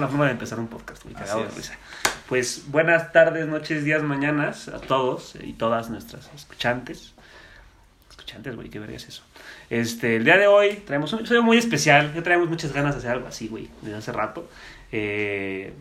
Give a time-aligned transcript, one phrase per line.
[0.00, 1.14] la forma de empezar un podcast, güey.
[1.14, 1.74] Cagado de risa.
[2.28, 7.12] Pues buenas tardes, noches, días, mañanas a todos y todas nuestras escuchantes.
[8.10, 9.22] Escuchantes, güey, qué verga es eso.
[9.70, 12.12] Este, el día de hoy traemos un episodio muy especial.
[12.14, 14.48] Ya traemos muchas ganas de hacer algo así, güey, desde hace rato.
[14.92, 15.72] Eh,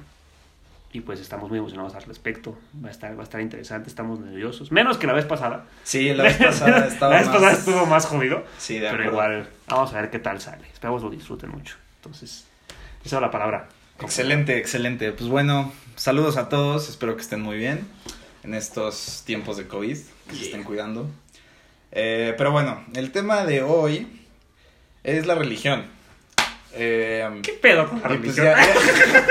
[0.93, 2.57] y pues estamos muy emocionados al respecto.
[2.84, 4.71] Va a estar, va a estar interesante, estamos nerviosos.
[4.71, 5.66] Menos que la vez pasada.
[5.84, 8.43] Sí, la vez pasada estaba La vez pasada estuvo más jodido.
[8.57, 9.12] Sí, de Pero acuerdo.
[9.12, 10.67] igual, vamos a ver qué tal sale.
[10.67, 11.75] Esperamos lo disfruten mucho.
[11.98, 12.45] Entonces,
[13.05, 13.70] esa es la palabra.
[14.01, 15.11] Excelente, excelente.
[15.11, 16.89] Pues bueno, saludos a todos.
[16.89, 17.87] Espero que estén muy bien
[18.43, 19.97] en estos tiempos de COVID,
[20.29, 21.07] que se estén cuidando.
[21.91, 24.07] Eh, pero bueno, el tema de hoy
[25.03, 25.85] es la religión.
[26.73, 28.45] Eh, ¿Qué pedo con la pues religión?
[28.45, 29.25] ya, ya-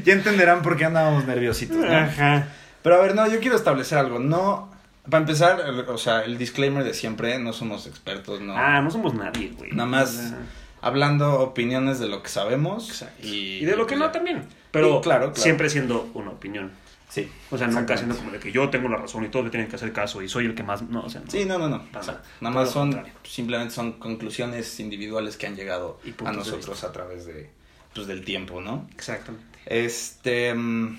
[0.04, 1.92] ya entenderán por qué andábamos nerviositos, ¿no?
[1.96, 2.48] Ajá.
[2.82, 4.18] Pero a ver, no, yo quiero establecer algo.
[4.20, 4.70] No,
[5.10, 8.56] para empezar, o sea, el disclaimer de siempre, no somos expertos, no.
[8.56, 9.72] Ah, no somos nadie, güey.
[9.72, 10.32] Nada más
[10.80, 12.88] Hablando opiniones de lo que sabemos.
[12.88, 13.26] Exacto.
[13.26, 14.46] Y, Y de lo que no también.
[14.70, 15.34] Pero claro, claro.
[15.34, 16.72] siempre siendo una opinión.
[17.08, 17.30] Sí.
[17.50, 19.68] O sea, nunca siendo como de que yo tengo la razón y todos me tienen
[19.68, 20.82] que hacer caso y soy el que más.
[20.82, 21.30] No, o sea, no.
[21.30, 21.82] Sí, no, no, no.
[21.92, 22.22] Nada.
[22.40, 23.14] más son, contrario.
[23.24, 27.50] simplemente son conclusiones individuales que han llegado Y a nosotros a través de,
[27.94, 28.86] pues, del tiempo, ¿no?
[28.94, 29.58] Exactamente.
[29.64, 30.98] Este, mm,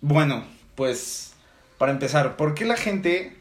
[0.00, 0.44] bueno,
[0.76, 1.34] pues,
[1.76, 3.36] para empezar, ¿por qué la gente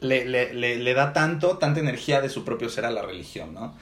[0.00, 3.54] le, le, le, le da tanto, tanta energía de su propio ser a la religión,
[3.54, 3.76] no?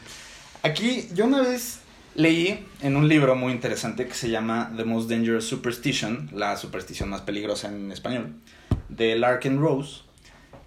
[0.62, 1.80] Aquí, yo una vez
[2.14, 7.08] leí en un libro muy interesante que se llama The Most Dangerous Superstition, la superstición
[7.08, 8.34] más peligrosa en español,
[8.88, 10.02] de Larkin Rose,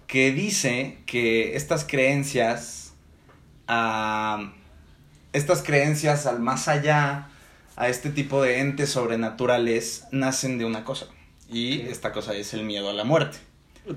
[0.06, 2.94] que dice que estas creencias,
[3.68, 4.52] ah,
[5.32, 7.28] estas creencias al más allá,
[7.76, 11.06] a este tipo de entes sobrenaturales, nacen de una cosa.
[11.48, 13.38] Y esta cosa es el miedo a la muerte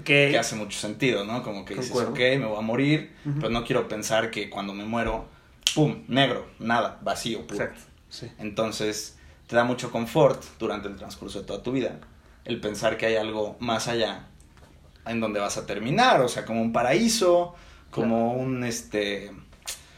[0.03, 1.43] que hace mucho sentido, ¿no?
[1.43, 2.11] Como que dices, Concuerdo.
[2.11, 5.29] ok, me voy a morir, pero no quiero pensar que cuando me muero,
[5.73, 6.03] ¡pum!
[6.07, 7.63] Negro, nada, vacío, puro.
[7.63, 7.81] Exacto.
[8.09, 8.31] Sí.
[8.39, 9.17] Entonces,
[9.47, 11.99] te da mucho confort durante el transcurso de toda tu vida
[12.47, 14.27] el pensar que hay algo más allá
[15.05, 17.53] en donde vas a terminar, o sea, como un paraíso,
[17.91, 19.31] como un, este,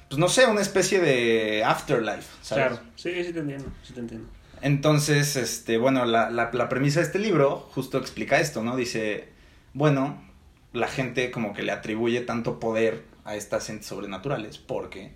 [0.07, 2.67] pues no sé, una especie de afterlife, ¿sabes?
[2.67, 2.79] Claro.
[2.95, 3.71] Sí, sí te entiendo.
[3.83, 4.27] Sí te entiendo.
[4.61, 8.75] Entonces, este, bueno, la, la, la premisa de este libro justo explica esto, ¿no?
[8.75, 9.29] Dice,
[9.73, 10.21] bueno,
[10.73, 15.13] la gente como que le atribuye tanto poder a estas entes sobrenaturales porque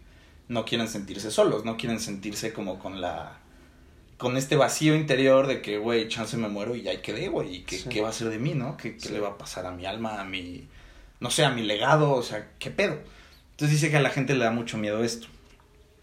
[0.47, 3.39] no quieren sentirse solos, no quieren sentirse como con la
[4.17, 7.59] con este vacío interior de que, güey, chance me muero y ya quedé, güey, y
[7.63, 7.89] qué, Sí.
[7.89, 8.77] qué va a ser de mí, ¿no?
[8.77, 9.13] ¿Qué, qué Sí.
[9.13, 10.65] le va a pasar a mi alma, a mi,
[11.19, 12.99] no sé, a mi legado, o sea, qué pedo?
[13.51, 15.27] Entonces dice que a la gente le da mucho miedo esto.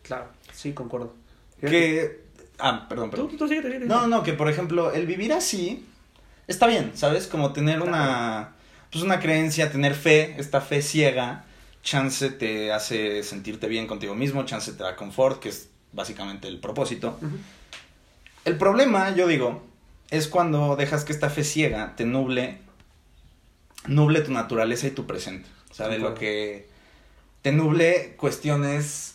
[0.02, 0.26] Claro.
[0.52, 1.14] Sí, concuerdo.
[1.60, 2.20] Que,
[2.58, 3.62] ah, perdón, Tú, perdón.
[3.80, 3.86] tú.
[3.86, 5.86] No, no, que por ejemplo, el vivir así
[6.46, 7.26] está bien, ¿sabes?
[7.26, 8.52] Como tener una
[8.90, 11.44] pues una creencia, tener fe, esta fe ciega,
[11.82, 16.58] chance te hace sentirte bien contigo mismo, chance te da confort, que es básicamente el
[16.60, 17.18] propósito.
[18.44, 19.62] El problema, yo digo,
[20.10, 22.58] es cuando dejas que esta fe ciega te nuble
[23.86, 25.48] nuble tu naturaleza y tu presente.
[25.70, 26.68] O sea, de lo que
[27.42, 29.14] te nuble cuestiones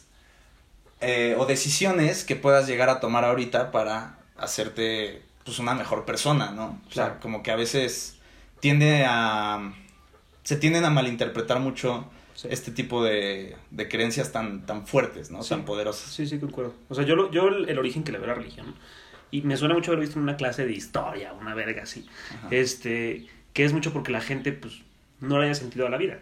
[1.02, 6.50] eh, o decisiones que puedas llegar a tomar ahorita para hacerte pues una mejor persona,
[6.52, 6.82] ¿no?
[6.90, 7.20] O sea, Claro.
[7.22, 8.16] como que a veces
[8.60, 9.72] tiende a
[10.44, 12.06] se tienden a malinterpretar mucho
[12.36, 12.48] Sí.
[12.52, 15.42] este tipo de, de creencias tan, tan fuertes, ¿no?
[15.42, 15.50] Sí.
[15.50, 16.12] Tan poderosas.
[16.12, 16.74] Sí, sí, concuerdo.
[16.90, 18.76] O sea, yo, lo- yo el, el origen que le veo a la religión,
[19.32, 22.06] y me suena mucho haber visto en una clase de historia, una verga así,
[22.38, 22.48] Ajá.
[22.52, 24.82] este, que es mucho porque la gente, pues,
[25.22, 26.20] no le haya sentido a la vida.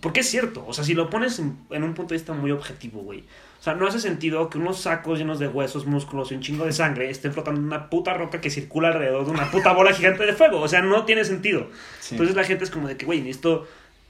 [0.00, 2.52] Porque es cierto, o sea, si lo pones en, en un punto de vista muy
[2.52, 3.20] objetivo, güey.
[3.58, 6.64] O sea, no hace sentido que unos sacos llenos de huesos, músculos y un chingo
[6.66, 9.92] de sangre estén flotando en una puta roca que circula alrededor de una puta bola
[9.92, 10.60] gigante de fuego.
[10.60, 11.68] O sea, no tiene sentido.
[11.98, 12.14] Sí.
[12.14, 13.66] Entonces la gente es como de que, güey, necesito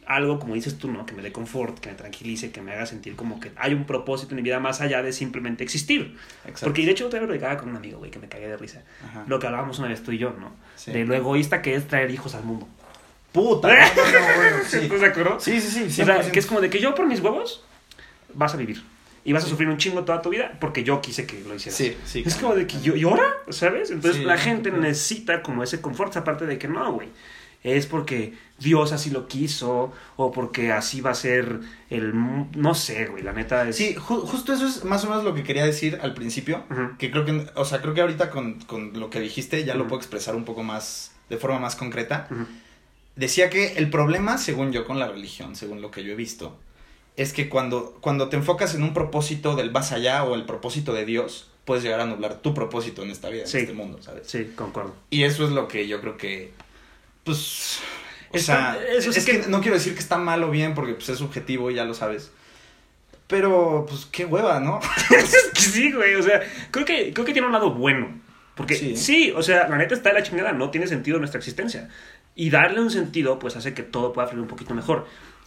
[0.09, 1.05] algo, como dices tú, ¿no?
[1.05, 3.85] Que me dé confort, que me tranquilice, que me haga sentir como que hay un
[3.85, 6.17] propósito en mi vida más allá de simplemente existir.
[6.45, 6.65] Exacto.
[6.65, 8.57] Porque de hecho otra vez lo platicaba con un amigo, güey, que me cagué de
[8.57, 8.83] risa.
[9.07, 9.25] Ajá.
[9.29, 10.51] Lo que hablábamos una vez tú y yo, ¿no?
[10.77, 10.93] Sí.
[10.93, 12.67] De lo egoísta que es traer hijos al mundo.
[13.33, 13.69] Puta.
[13.85, 14.13] ¿Estás
[15.01, 15.39] de acuerdo?
[15.39, 16.03] Sí, sí, sí.
[16.03, 16.31] O sea, 100%.
[16.31, 17.63] que es como de que yo por mis huevos
[18.33, 18.83] vas a vivir.
[19.25, 21.77] Y vas a sufrir un chingo toda tu vida porque yo quise que lo hicieras.
[21.77, 22.23] Sí, sí.
[22.25, 22.49] Es claro.
[22.49, 23.25] como de que yo, ¿y ahora?
[23.51, 23.91] ¿Sabes?
[23.91, 24.25] Entonces Sí.
[24.27, 27.09] la gente necesita como ese confort, aparte de que no, güey.
[27.65, 31.61] Es porque Dios así lo quiso o porque así va a ser
[31.91, 32.13] el...
[32.57, 33.77] No sé, güey, la neta es...
[33.77, 36.65] Sí, ju- justo eso es más o menos lo que quería decir al principio.
[36.99, 39.89] Que creo que, o sea, creo que ahorita con, con lo que dijiste ya lo
[39.89, 42.29] puedo expresar un poco más, de forma más concreta.
[43.17, 46.57] Decía que el problema, según yo, con la religión, según lo que yo he visto,
[47.17, 50.95] es que cuando, cuando te enfocas en un propósito del más allá o el propósito
[50.95, 53.57] de Dios, puedes llegar a nublar tu propósito en esta vida, Sí.
[53.59, 54.29] en este mundo, ¿sabes?
[54.29, 54.95] Sí, concuerdo.
[55.11, 56.53] Y eso es lo que yo creo que,
[57.29, 57.81] pues,
[58.31, 59.41] o Está- sea, eso es que...
[59.41, 61.95] que- no quiero decir que está mal o bien porque pues, es subjetivo, ya lo
[61.95, 62.31] sabes.
[63.27, 64.81] Pero, pues, qué hueva, ¿no?
[65.17, 66.15] es que sí, güey.
[66.15, 66.41] O sea,
[66.71, 68.09] creo que, creo que tiene un lado bueno.
[68.55, 68.97] Porque Sí.
[68.97, 69.33] sí.
[69.37, 71.89] o sea, la neta está de la chingada, no tiene sentido nuestra existencia.
[72.35, 75.07] Y darle un sentido, pues hace que todo pueda fluir un poquito mejor.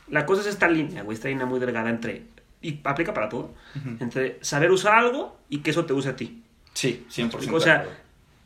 [0.10, 2.24] La cosa es esta línea, güey, esta línea muy delgada entre,
[2.62, 3.54] y aplica para todo,
[4.00, 6.44] entre saber usar algo y que eso te use a ti.
[6.74, 7.54] Sí, 100%.
[7.54, 7.86] O sea.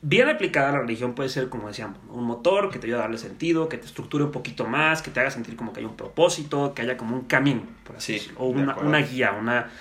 [0.07, 3.17] Bien aplicada la religión puede ser, como decíamos, un motor que te ayude a darle
[3.17, 5.95] sentido, que te estructure un poquito más, que te haga sentir como que hay un
[5.97, 8.39] propósito, que haya como un camino, por así Sí, decirlo.
[8.41, 9.71] O de una, guía, una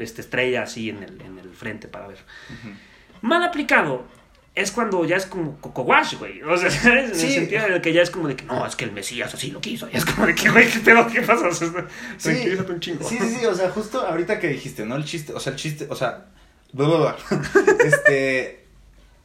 [0.00, 2.18] este, estrella así en el, en el frente para ver.
[3.20, 4.04] Mal aplicado
[4.56, 6.42] es cuando ya es como coco wash, güey.
[6.42, 7.10] O sea, ¿sabes?
[7.10, 7.26] En Sí.
[7.28, 9.32] el sentido en el que ya es como de que no, es que el Mesías
[9.32, 9.88] así lo quiso.
[9.92, 11.06] Y es como de que, güey, ¿qué pedo?
[11.06, 11.46] ¿Qué pasa?
[11.46, 11.68] O sea,
[12.20, 13.08] tranquilízate un chingo.
[13.08, 14.96] Sí, sí, sí, o sea, justo ahorita que dijiste, ¿no?
[14.96, 16.26] El chiste, o sea, el chiste, o sea,
[17.84, 18.61] este,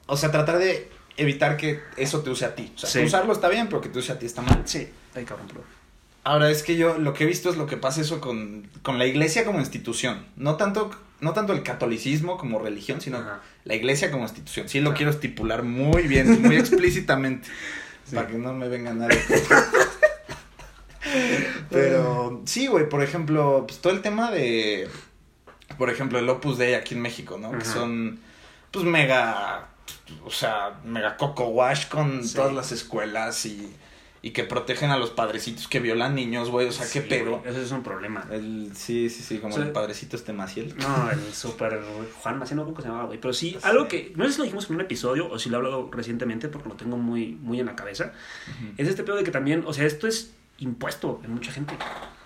[0.07, 2.71] o sea, tratar de evitar que eso te use a ti.
[2.75, 2.99] O sea, Sí.
[2.99, 4.61] usarlo está bien, pero que te use a ti está mal.
[4.65, 5.63] Sí, ay, cabrón, pero...
[6.23, 8.97] Ahora, es que yo lo que he visto es lo que pasa eso con, con
[8.99, 10.25] la iglesia como institución.
[10.35, 13.39] No tanto, no tanto el catolicismo como religión, sino Ajá.
[13.63, 14.67] la iglesia como institución.
[14.67, 14.97] Sí lo Ajá.
[14.97, 17.47] quiero estipular muy bien, muy explícitamente.
[18.05, 18.15] Sí.
[18.15, 19.17] Para que no me venga nadie.
[21.69, 24.87] Pero sí, güey, por ejemplo, pues todo el tema de,
[25.77, 27.51] por ejemplo, el Opus Dei aquí en México, ¿no?
[27.57, 28.19] Que son,
[28.71, 29.67] pues, mega,
[30.25, 32.35] o sea, mega coco wash con Sí.
[32.35, 33.73] todas las escuelas y,
[34.21, 37.39] y que protegen a los padrecitos que violan niños, güey, o sea, qué Sí, pedo.
[37.39, 38.25] güey, Eso es un problema.
[38.31, 39.61] El, sí, sí, sí, como Sí.
[39.61, 40.75] el padrecito este Maciel.
[40.77, 41.79] No, el super
[42.21, 43.19] Juan Maciel, no creo que se llamaba, güey.
[43.21, 43.57] Pero sí, Sí.
[43.63, 45.89] algo que, no sé si lo dijimos en un episodio o si lo he hablado
[45.91, 48.11] recientemente porque lo tengo muy, muy en la cabeza,
[48.77, 51.77] es este pedo de que también, o sea, esto es impuesto en mucha gente.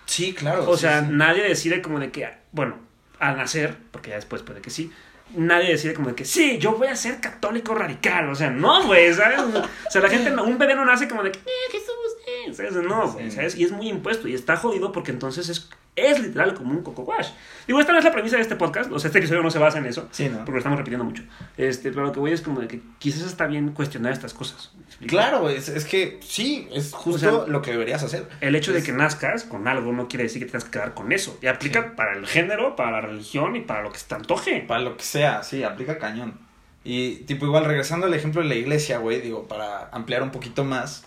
[0.06, 0.68] Sí, claro.
[0.68, 2.76] O sea, nadie decide como de que, bueno,
[3.18, 4.90] al nacer, porque ya después puede que sí,
[5.34, 8.28] nadie decide como de que, sí, yo voy a ser católico radical.
[8.30, 9.40] O sea, no, güey, ¿sabes?
[9.40, 11.92] O sea, la gente, un bebé no nace como de que, eh, Jesús,
[12.26, 12.72] eh, ¿sabes?
[12.74, 13.30] No, güey.
[13.30, 13.56] ¿sabes?
[13.56, 17.02] Y es muy impuesto y está jodido porque entonces es, es literal como un coco
[17.02, 17.28] wash.
[17.66, 19.58] Digo, esta no es la premisa de este podcast, o sea, este episodio no se
[19.58, 20.08] basa en eso.
[20.10, 20.38] Sí, ¿no?
[20.38, 21.22] Porque lo estamos repitiendo mucho.
[21.56, 24.72] Este, pero lo que voy es como de que quizás está bien cuestionar estas cosas.
[25.06, 28.28] Claro, es, es que sí, es justo O sea, lo que deberías hacer.
[28.40, 31.12] El hecho de que nazcas con algo no quiere decir que tengas que quedar con
[31.12, 31.38] eso.
[31.42, 31.88] Y aplica Sí.
[31.96, 34.60] para el género, para la religión y para lo que se te antoje.
[34.66, 36.38] Para lo que sea, sí, aplica cañón.
[36.84, 40.64] Y tipo igual regresando al ejemplo de la iglesia, güey, digo, para ampliar un poquito
[40.64, 41.04] más.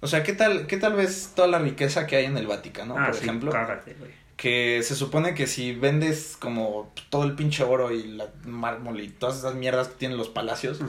[0.00, 2.94] O sea, ¿qué tal, qué tal vez toda la riqueza que hay en el Vaticano,
[2.98, 3.50] ah, por sí, ejemplo?
[3.52, 4.10] cágate, güey.
[4.36, 9.08] Que se supone que si vendes como todo el pinche oro y la mármol y
[9.08, 10.80] todas esas mierdas que tienen los palacios,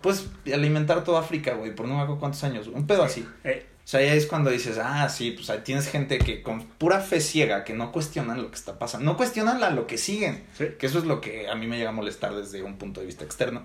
[0.00, 3.26] pues alimentar toda África, güey, por no me acuerdo cuántos años, un pedo así.
[3.44, 6.62] Eh, O sea, ya es cuando dices, ah, sí, pues ahí tienes gente que con
[6.66, 10.44] pura fe ciega, que no cuestionan lo que está pasando, no cuestionan lo que siguen.
[10.56, 10.66] sí.
[10.78, 13.06] Que eso es lo que a mí me llega a molestar desde un punto de
[13.06, 13.62] vista externo.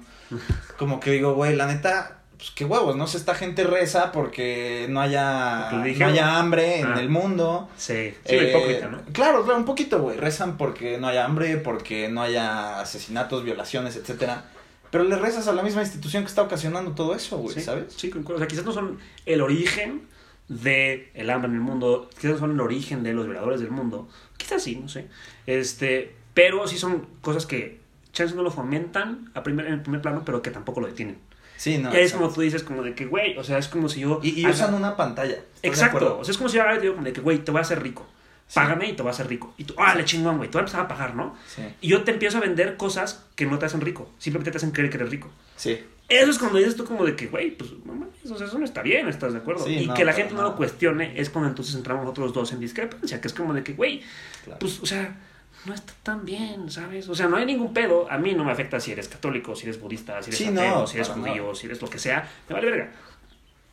[0.78, 4.88] Como que digo, güey, la neta, pues qué huevos, no sé, esta gente reza porque
[4.90, 7.00] no haya, no haya hambre en Ah.
[7.00, 7.70] el mundo.
[7.78, 9.02] Sí, sí, Eh, hipócrita, ¿no?
[9.14, 10.18] Claro, claro, un poquito, güey.
[10.18, 14.44] Rezan porque no haya hambre, porque no haya asesinatos, violaciones, etcétera.
[14.92, 17.94] Pero le rezas a la misma institución que está ocasionando todo eso, güey, sí, ¿sabes?
[17.96, 18.36] Sí, concuerdo.
[18.36, 20.02] O sea, quizás no son el origen
[20.50, 23.72] del el hambre en el mundo, quizás no son el origen de los violadores del
[23.72, 24.10] mundo.
[24.36, 25.08] Quizás sí, no sé.
[25.48, 27.80] Este, pero sí son cosas que
[28.12, 31.18] chance no lo fomentan a primer, en el primer plano, pero que tampoco lo detienen.
[31.58, 31.90] Sí, no.
[31.94, 32.24] y es exacto.
[32.24, 34.20] como tú dices, como de que, güey, o sea, es como si yo...
[34.24, 35.34] Y, y haga- usan una pantalla.
[35.36, 36.18] ¿estás de Exacto.
[36.20, 37.60] O sea, es como si yo ahora te digo como de que, güey, te voy
[37.60, 38.06] a hacer rico.
[38.48, 38.56] Sí.
[38.56, 39.54] Págame y te voy a hacer rico.
[39.58, 41.36] Y tú, ah, le chingón, güey, te voy a empezar a pagar, ¿no?
[41.48, 41.62] Sí.
[41.82, 44.10] Y yo te empiezo a vender cosas que no te hacen rico.
[44.20, 45.30] Simplemente te hacen creer que eres rico.
[45.56, 45.80] Sí.
[46.10, 48.60] Eso es cuando dices tú como de que, güey, pues no mames, o sea, eso
[48.60, 49.66] no está bien, ¿estás de acuerdo?
[49.66, 52.52] Sí, y no, que la gente no lo cuestione es cuando entonces entramos nosotros dos
[52.52, 54.02] en discrepancia, que es como de que, güey,
[54.44, 54.60] Claro.
[54.60, 55.16] pues, o sea,
[55.66, 57.08] no está tan bien, ¿sabes?
[57.10, 58.08] O sea, no hay ningún pedo.
[58.12, 60.80] A mí no me afecta si eres católico, si eres budista, si eres Sí, ateo,
[60.80, 62.92] no, si eres judío, si eres lo que sea, me vale verga.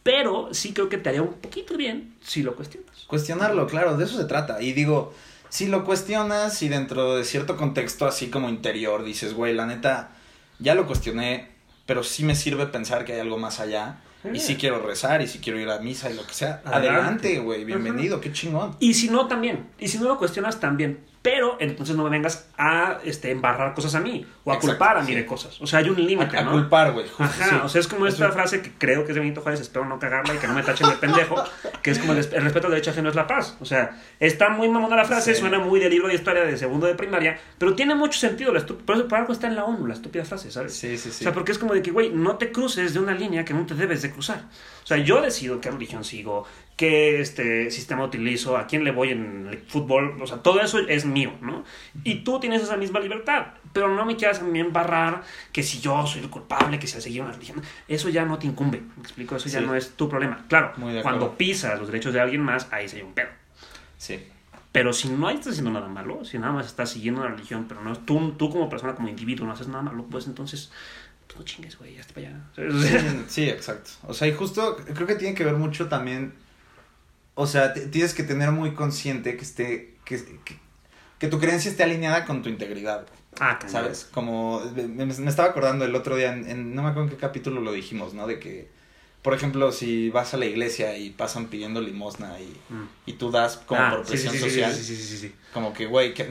[0.03, 3.05] Pero sí creo que te haría un poquito bien si lo cuestionas.
[3.07, 4.63] Cuestionarlo, claro, de eso se trata.
[4.63, 5.13] Y digo,
[5.51, 10.11] si lo cuestionas y dentro de cierto contexto así como interior dices, güey, la neta,
[10.59, 11.49] ya lo cuestioné,
[11.87, 13.99] pero sí me sirve pensar que hay algo más allá.
[14.25, 14.49] Y Sí.
[14.49, 16.61] sí quiero rezar y sí quiero ir a misa y lo que sea.
[16.65, 16.89] Adelante.
[16.89, 18.77] Adelante, güey, bienvenido, qué chingón.
[18.79, 19.69] Y si no, también.
[19.79, 21.01] Y si no lo cuestionas, también.
[21.23, 24.97] Pero entonces no me vengas a este, embarrar cosas a mí o a Exacto, culpar
[24.97, 25.15] a mí sí.
[25.17, 25.61] de cosas.
[25.61, 26.53] O sea, hay un límite, A, a ¿no?
[26.53, 27.05] culpar, güey.
[27.19, 27.57] Ajá, sí.
[27.63, 29.99] o sea, es como esta frase que creo que es de Benito Juárez, espero no
[29.99, 31.37] cagarla y que no me tachen de pendejo,
[31.83, 33.55] que es como el, el respeto al derecho ajeno es la paz.
[33.61, 35.41] O sea, está muy mamona la frase, Sí.
[35.41, 38.65] suena muy de libro de historia de segundo de primaria, pero tiene mucho sentido, la
[38.65, 40.75] por eso por algo está en la ONU, la estúpida frase, ¿sabes?
[40.75, 41.21] Sí, sí, sí.
[41.21, 43.53] O sea, porque es como de que, güey, no te cruces de una línea que
[43.53, 44.45] no te debes de cruzar.
[44.83, 46.47] O sea, yo decido qué religión sigo,
[46.81, 50.17] qué este, sistema utilizo, a quién le voy en el fútbol.
[50.23, 51.63] O sea, todo eso es mío, ¿no?
[52.05, 53.49] Y tú tienes esa misma libertad.
[53.75, 55.23] Pero no me quieras a mí embarrar
[55.53, 57.61] que si yo soy el culpable, que si al seguir una religión.
[57.87, 58.81] Eso ya no te incumbe.
[58.97, 59.37] ¿Me explico?
[59.37, 59.67] Eso ya Sí.
[59.67, 60.47] no es tu problema.
[60.49, 60.73] Claro,
[61.03, 63.29] cuando pisas los derechos de alguien más, ahí sí hay un pedo.
[63.99, 64.19] Sí.
[64.73, 67.83] Pero si no estás haciendo nada malo, si nada más estás siguiendo una religión, pero
[67.83, 70.73] no tú, tú como persona, como individuo, no haces nada malo, pues entonces
[71.27, 72.41] pues no chingues, güey, ya está para allá.
[72.57, 73.91] Sí, sí, exacto.
[74.05, 76.33] O sea, y justo creo que tiene que ver mucho también.
[77.35, 79.97] O sea, tienes que tener muy consciente que esté.
[80.05, 80.59] Que, que,
[81.19, 83.07] que tu creencia esté alineada con tu integridad.
[83.39, 83.73] Ah, cañón.
[83.73, 84.09] ¿Sabes?
[84.11, 84.61] Como.
[84.75, 87.61] Me, me estaba acordando el otro día, en, en- no me acuerdo en qué capítulo
[87.61, 88.27] lo dijimos, ¿no?
[88.27, 88.69] De que.
[89.23, 92.89] Por ejemplo, si vas a la iglesia y pasan pidiendo limosna y, Mm.
[93.05, 95.17] y tú das como Ah, por sí, presión sí, sí, social, Sí, sí, sí, sí,
[95.19, 95.35] sí.
[95.53, 96.27] como que, güey, ¿qué,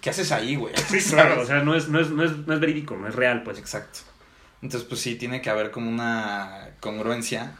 [0.00, 0.74] qué haces ahí, güey?
[0.90, 3.14] Sí, claro, o sea, no es, no, es, no, es, no es verídico, no es
[3.14, 3.58] real, pues.
[3.60, 4.00] Exacto.
[4.62, 7.56] Entonces, pues sí, tiene que haber como una congruencia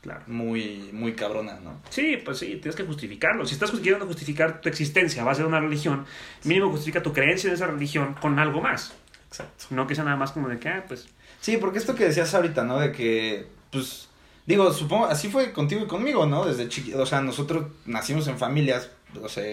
[0.00, 0.22] Claro.
[0.28, 1.82] muy, muy cabrona, ¿no?
[1.90, 3.44] Sí, pues sí, tienes que justificarlo.
[3.44, 6.06] Si estás queriendo justificar tu existencia a base de una religión,
[6.44, 8.94] mínimo justifica tu creencia en esa religión con algo más.
[9.28, 9.66] Exacto.
[9.70, 11.08] No que sea nada más como de que, ah, pues.
[11.40, 12.78] Sí, porque esto que decías ahorita, ¿no?
[12.78, 14.08] De que, pues,
[14.46, 16.46] digo, supongo, así fue contigo y conmigo, ¿no?
[16.46, 18.90] Desde chiquito, o sea, nosotros nacimos en familias,
[19.22, 19.44] o sea,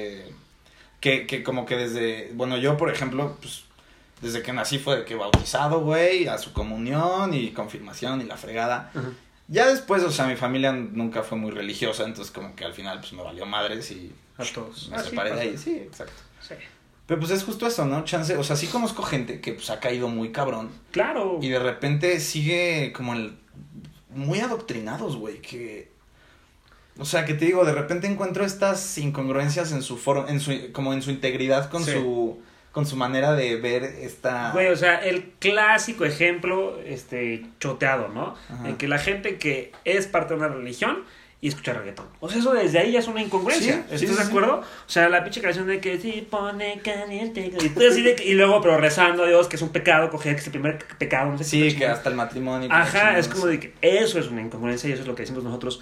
[1.01, 3.65] que, que como que desde, bueno, yo, por ejemplo, pues,
[4.21, 8.37] desde que nací fue de que bautizado, güey, a su comunión y confirmación y la
[8.37, 8.91] fregada.
[9.47, 12.99] Ya después, o sea, mi familia nunca fue muy religiosa, entonces como que al final,
[12.99, 14.89] pues, me valió madres y A todos.
[14.89, 15.49] me Ah, sí, separé de pasa.
[15.49, 15.57] ahí.
[15.57, 16.13] Sí, exacto.
[16.41, 16.53] Sí.
[17.05, 18.03] Pero pues es justo eso, ¿no?
[18.03, 21.39] Chance, o sea, sí conozco gente que pues ha caído muy cabrón Claro.
[21.41, 23.37] y de repente sigue como el
[24.09, 25.95] muy adoctrinados, güey, que
[26.99, 30.51] o sea, que te digo, de repente encuentro estas incongruencias en su foro, en su
[30.73, 31.91] como en su integridad con Sí.
[31.93, 38.09] su con su manera de ver esta Güey, o sea, el clásico ejemplo este choteado,
[38.09, 38.35] ¿no?
[38.49, 38.69] Ajá.
[38.69, 41.03] En que la gente que es parte de una religión
[41.39, 42.07] y escucha reggaetón.
[42.19, 43.73] O sea, eso desde ahí ya es una incongruencia.
[43.73, 44.21] Sí, ¿Estás sí, de sí.
[44.27, 44.59] acuerdo?
[44.61, 47.51] O sea, la pinche canción de que sí pone caliente.
[47.51, 50.51] Y, y luego, pero rezando a Dios que es un pecado, coger que es el
[50.51, 52.69] primer pecado, no sé Sí, que hasta el matrimonio.
[52.71, 55.43] Ajá, es como de que eso es una incongruencia y eso es lo que decimos
[55.43, 55.81] nosotros.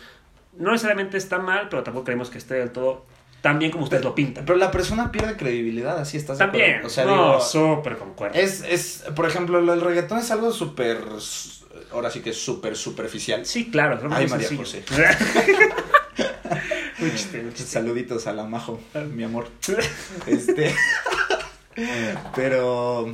[0.58, 3.06] No necesariamente está mal, pero tampoco creemos que esté del todo
[3.46, 4.44] tan bien como ustedes lo pintan.
[4.44, 6.84] Pero la persona pierde credibilidad, así estás También.
[6.84, 8.40] O sea, no, digo, súper concuerdo.
[8.40, 10.98] es, es, por ejemplo, lo del reggaetón es algo súper,
[11.92, 13.46] ahora sí que es súper superficial.
[13.46, 13.98] Sí, claro.
[13.98, 14.64] es Ay, María sencillo.
[17.16, 17.72] chiste, un chiste.
[17.72, 18.80] Saluditos a la Majo,
[19.14, 19.48] mi amor.
[20.26, 20.74] Este.
[22.36, 23.14] Pero.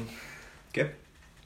[0.71, 0.91] ¿Qué?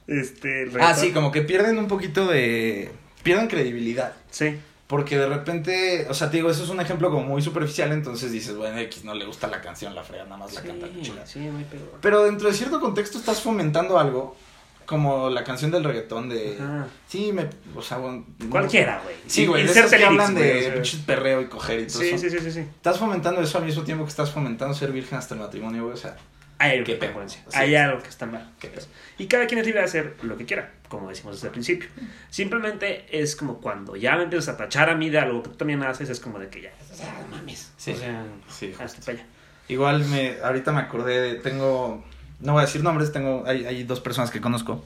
[0.06, 1.00] Este, el Ah, reggaetón.
[1.04, 2.92] sí, como que pierden un poquito de.
[3.24, 4.12] Pierden credibilidad.
[4.30, 4.56] Sí.
[4.86, 8.30] Porque de repente, o sea, te digo, eso es un ejemplo como muy superficial, entonces
[8.30, 11.26] dices, bueno, X no le gusta la canción, la frega, nada más la canta la
[11.26, 11.94] Sí, muy peor.
[12.00, 14.36] Pero dentro de cierto contexto estás fomentando algo,
[14.84, 16.56] como la canción del reggaetón de...
[16.60, 16.86] Ajá.
[17.08, 17.48] Sí, me...
[17.74, 18.24] O sea, bueno...
[18.38, 19.16] no- Cualquiera, güey.
[19.26, 22.18] Sí, güey, de esos que hablan de pinches perreo y coger y todo Sí, eso.
[22.18, 22.60] sí, sí, sí, sí.
[22.60, 25.94] Estás fomentando eso al mismo tiempo que estás fomentando ser virgen hasta el matrimonio, güey,
[25.94, 26.16] o sea...
[26.58, 27.12] Hay algo Qué que.
[27.54, 28.50] Hay algo que está mal.
[28.58, 28.70] Qué.
[29.18, 31.88] Y cada quien es libre de hacer lo que quiera, como decimos desde el principio.
[32.30, 35.56] Simplemente es como cuando ya me empiezas a tachar a mí de algo que tú
[35.56, 36.70] también haces, es como de que ya,
[37.02, 37.72] ah, mames.
[37.76, 37.92] Sí.
[37.92, 39.26] O sea, Sí, hasta para allá.
[39.68, 40.36] Igual me...
[40.42, 41.34] Ahorita me acordé de...
[41.36, 42.04] Tengo...
[42.40, 43.44] No voy a decir nombres, tengo...
[43.46, 44.84] Hay, hay dos personas que conozco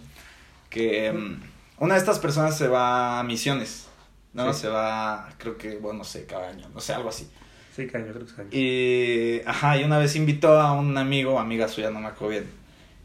[0.70, 1.06] que...
[1.08, 1.40] em,
[1.78, 3.88] una de estas personas se va a misiones,
[4.32, 4.52] ¿no?
[4.52, 4.62] Sí.
[4.62, 7.30] Se va, creo que, bueno, no sé, cada año, no sé, algo así.
[7.74, 8.48] Sí, caño, creo que caño.
[8.52, 12.44] Y, ajá, y una vez invitó a un amigo, amiga suya, no me acuerdo bien.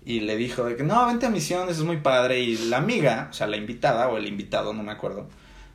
[0.05, 2.39] Y le dijo de que no, vente a misiones, es muy padre.
[2.39, 5.27] Y la amiga, o sea, la invitada o el invitado, no me acuerdo.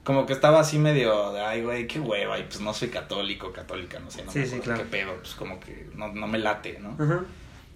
[0.04, 2.38] Como que estaba así medio de, ay, güey, qué hueva.
[2.38, 4.82] Y pues no soy católico, católica, no sé, no Sí, me sí, claro.
[4.82, 5.14] qué pedo.
[5.18, 6.96] Pues como que no, no me late, ¿no?
[7.02, 7.24] Ajá.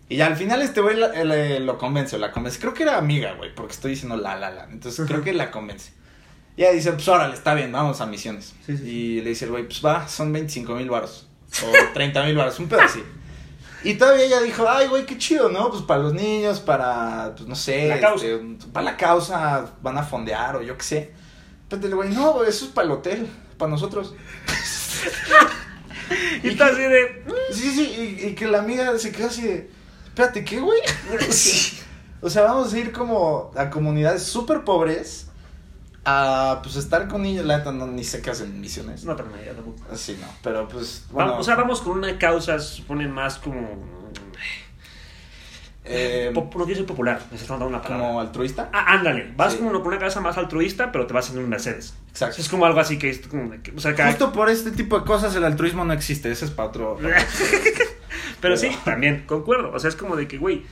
[0.08, 2.58] Y al final este güey le- lo convence la convence.
[2.60, 4.64] Creo que era amiga, güey, porque estoy diciendo la, la, la.
[4.64, 5.92] Entonces creo que la convence.
[6.56, 8.54] Y ella dice, pues órale, está bien, vamos a misiones.
[8.64, 11.26] Sí, sí, y le dice el güey, pues va, son 25 mil baros.
[11.62, 13.02] O 30 mil baros, un pedo así.
[13.82, 15.70] Y todavía ella dijo, ay, güey, qué chido, ¿no?
[15.70, 17.88] Pues para los niños, para, pues no sé.
[17.88, 18.26] La causa.
[18.26, 21.12] este, para la causa, van a fondear o yo qué sé.
[21.68, 24.14] Pero el güey, no, eso es para el hotel, para nosotros.
[26.42, 27.24] Y está así de.
[27.50, 29.70] Sí, sí, y, y que la amiga se quedó así de,
[30.04, 30.80] espérate, ¿qué, güey?
[32.20, 35.23] O sea, vamos a ir como a comunidades súper pobres
[36.04, 37.44] a, pues, estar con niños.
[37.44, 39.04] La neta, no, ni sé qué hacen misiones.
[39.04, 39.78] No tengo ni idea tampoco.
[39.92, 41.30] Así no, pero pues, bueno.
[41.32, 43.94] Vamos, o sea, vamos con una causa, se supone más como.
[45.86, 48.06] eh, pop- no quiero ser popular, necesitamos dar una palabra.
[48.06, 48.70] como altruista.
[48.72, 49.58] Ah, ándale, vas Sí.
[49.58, 51.94] como con una causa más altruista, pero te vas en un Mercedes.
[52.08, 52.40] Exacto.
[52.40, 55.04] Es como algo así que es como o sea, cada- Justo por este tipo de
[55.04, 56.96] cosas el altruismo no existe, ese es para otro.
[58.40, 59.72] Pero sí, también concuerdo.
[59.72, 60.64] O sea, es como de que, güey,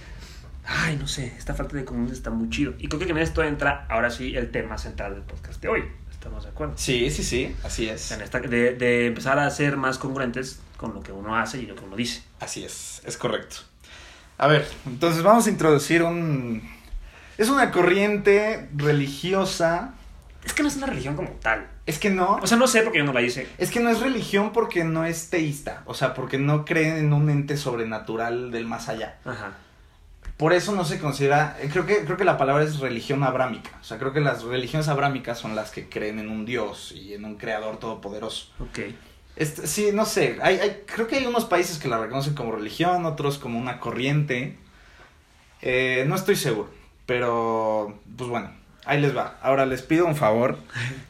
[0.64, 2.74] ay, no sé, esta falta de comunión está muy chido.
[2.78, 5.84] Y creo que en esto entra ahora sí el tema central del podcast de hoy.
[6.10, 6.74] ¿Estamos de acuerdo?
[6.76, 8.12] Sí, sí, sí, así es.
[8.12, 11.66] En esta, de, de empezar a ser más congruentes con lo que uno hace y
[11.66, 12.22] lo que uno dice.
[12.40, 13.56] Así es, es correcto.
[14.38, 16.62] A ver, entonces vamos a introducir un...
[17.38, 19.94] Es una corriente religiosa.
[20.44, 21.68] Es que no es una religión como tal.
[21.86, 22.36] Es que no.
[22.42, 23.48] O sea, no sé porque yo no la hice.
[23.58, 25.82] Es que no es religión porque no es teísta.
[25.86, 29.18] O sea, porque no creen en un ente sobrenatural del más allá.
[29.24, 29.52] Ajá.
[30.42, 31.56] Por eso no se considera.
[31.60, 33.70] eh, Creo que, creo que la palabra es religión abrámica.
[33.80, 37.14] O sea, creo que las religiones abrámicas son las que creen en un Dios y
[37.14, 38.48] en un creador todopoderoso.
[38.58, 38.80] Ok.
[39.36, 40.38] Este, sí, no sé.
[40.42, 43.78] Hay, hay, creo que hay unos países que la reconocen como religión, otros como una
[43.78, 44.56] corriente.
[45.60, 46.70] Eh, no estoy seguro.
[47.06, 48.50] Pero, pues bueno,
[48.84, 49.36] ahí les va.
[49.42, 50.58] Ahora les pido un favor.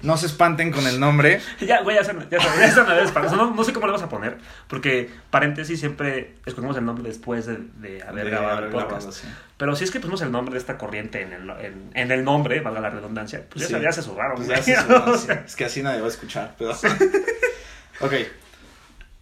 [0.02, 1.40] No se espanten con el nombre.
[1.60, 3.36] Ya, güey, ya se, ya se, ya se me.
[3.36, 4.38] No, no sé cómo le vas a poner.
[4.68, 8.90] Porque paréntesis siempre escogemos el nombre después de, de haber De grabado el podcast.
[8.90, 9.28] grabado, sí.
[9.56, 12.24] Pero si es que pusimos el nombre de esta corriente en el, en, en el
[12.24, 13.82] nombre, valga la redundancia, pues ya, Sí.
[13.82, 14.02] ya se.
[14.02, 14.48] Pues güey.
[14.48, 15.32] ya se sí.
[15.46, 16.54] Es que así nadie va a escuchar.
[16.58, 16.72] Pero...
[18.00, 18.12] ok.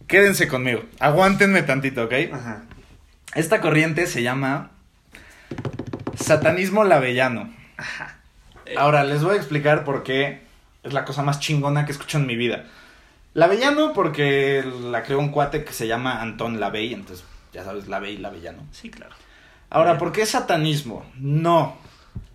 [0.07, 0.83] Quédense conmigo.
[0.99, 2.13] Aguántenme tantito, ¿ok?
[2.33, 2.63] Ajá.
[3.35, 4.71] Esta corriente se llama
[6.17, 7.53] Satanismo Lavellano.
[7.77, 8.17] Ajá.
[8.77, 10.43] Ahora les voy a explicar por qué
[10.83, 12.67] es la cosa más chingona que escucho en mi vida.
[13.35, 18.17] Lavellano porque la creó un cuate que se llama Antón Lavey, entonces ya sabes, Lavey,
[18.17, 18.63] Lavellano.
[18.73, 19.15] Sí, claro.
[19.71, 19.99] Ahora.
[19.99, 21.05] ¿por qué satanismo?
[21.17, 21.77] No.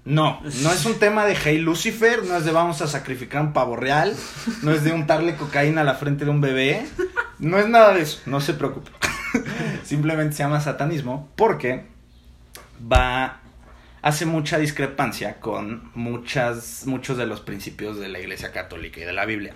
[0.05, 3.53] No, no es un tema de Hey Lucifer, no es de vamos a sacrificar un
[3.53, 4.15] pavo real,
[4.61, 6.85] no es de untarle cocaína a la frente de un bebé,
[7.39, 8.91] no es nada de eso, no se preocupe.
[9.83, 11.87] Simplemente se llama satanismo porque
[12.79, 13.41] va
[14.05, 19.13] hace mucha discrepancia con muchas muchos de los principios de la Iglesia Católica y de
[19.13, 19.53] la Biblia.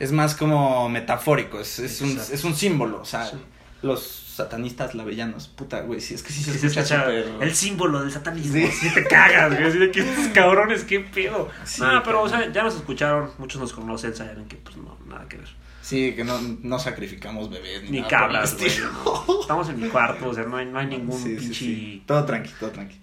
[0.00, 3.36] Es más como metafórico, es, es, un, es un símbolo, o sea, Sí.
[3.82, 4.02] los
[4.34, 7.06] satanistas lavellanos, puta, güey, sí, es que sí se Sí, escucha
[7.40, 8.54] el símbolo del satanismo.
[8.54, 8.66] Sí.
[8.88, 8.94] Sí.
[8.94, 9.78] te cagas, güey.
[9.78, 11.48] De que estos cabrones, qué pedo.
[11.64, 12.42] Sí, ah, pero, o cabrón.
[12.46, 15.48] sea, ya nos escucharon, muchos nos conocen, saben que, pues, no, nada que ver.
[15.82, 18.72] Sí, que no, no sacrificamos bebés ni, Ni nada cabras, güey.
[19.04, 19.40] no.
[19.40, 22.02] Estamos en mi cuarto, o sea, no hay, no hay ningún pinche.
[22.04, 22.98] Todo tranqui, todo tranqui.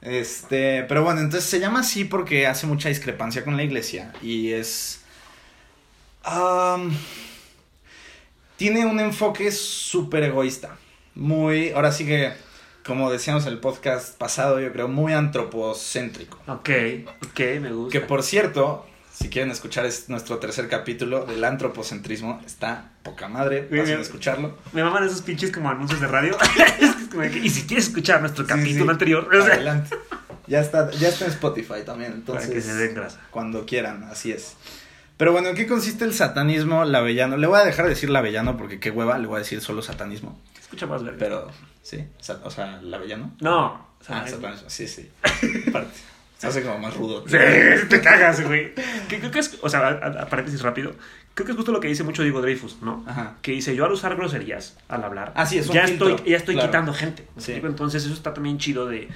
[0.00, 4.52] Este, pero bueno, entonces se llama así porque hace mucha discrepancia con la iglesia y
[4.52, 5.00] es...
[8.56, 10.76] tiene un enfoque súper egoísta.
[11.14, 12.32] Muy, ahora sí que,
[12.86, 16.38] como decíamos en el podcast pasado, yo creo, muy antropocéntrico.
[16.46, 16.70] Ok,
[17.26, 17.98] ok, me gusta.
[17.98, 18.87] Que por cierto,
[19.18, 24.56] si quieren escuchar es nuestro tercer capítulo del antropocentrismo, está poca madre, pasen a escucharlo.
[24.72, 26.36] Me maman esos pinches como anuncios de radio.
[26.80, 28.90] Es como de que- y si quieres escuchar nuestro Sí, capítulo sí.
[28.90, 29.96] anterior, Adelante.
[30.46, 32.44] Ya está, ya está en Spotify también, entonces.
[32.46, 33.20] para que se den grasa.
[33.30, 34.56] Cuando quieran, así es.
[35.16, 37.36] Pero bueno, ¿en qué consiste el satanismo lavellano?
[37.36, 39.82] Le voy a dejar de decir lavellano porque qué hueva, le voy a decir solo
[39.82, 40.40] satanismo.
[40.60, 41.18] Escucha más verga.
[41.18, 41.50] Pero,
[41.82, 42.04] sí,
[42.44, 43.34] o sea, lavellano.
[43.40, 43.88] No.
[44.08, 45.10] Ah, satanismo, sí, sí.
[45.72, 45.90] Parte.
[46.38, 47.24] Se hace como más rudo.
[47.26, 47.36] Sí,
[47.90, 48.72] te cagas, güey.
[49.08, 50.94] Que Creo que es, o sea, a, paréntesis rápido,
[51.34, 53.04] creo que es justo lo que dice mucho Diego Dreyfus, ¿no?
[53.06, 53.34] Ajá.
[53.42, 56.54] Que dice, yo al usar groserías, al hablar, Ah, es ya, filtro, estoy, ya estoy
[56.54, 56.70] claro.
[56.70, 57.26] quitando gente.
[57.34, 57.52] ¿me Sí.
[57.54, 59.08] Entonces eso está también chido de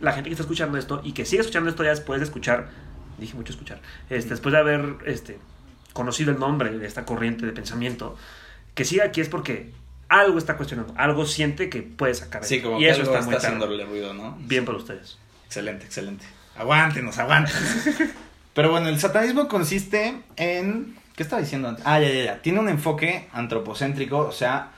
[0.00, 2.68] la gente que está escuchando esto y que sigue escuchando esto ya después de escuchar,
[3.18, 3.80] dije mucho escuchar,
[4.10, 5.38] este, después de haber este,
[5.92, 8.16] conocido el nombre de esta corriente de pensamiento,
[8.74, 9.72] que siga aquí es porque
[10.08, 12.44] algo está cuestionando, algo siente que puede sacar.
[12.44, 14.36] Sí, como y que eso algo está está, haciéndole ruido, ¿no?
[14.40, 15.18] bien por ustedes.
[15.46, 16.24] Excelente, excelente.
[16.56, 17.62] Aguántenos, aguántenos.
[18.54, 20.96] Pero bueno, el satanismo consiste en...
[21.16, 21.84] ¿Qué estaba diciendo antes?
[21.86, 22.42] Ah, ya, ya, ya.
[22.42, 24.70] Tiene un enfoque antropocéntrico, o sea,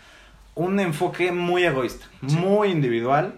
[0.55, 3.35] un enfoque muy egoísta, muy individual.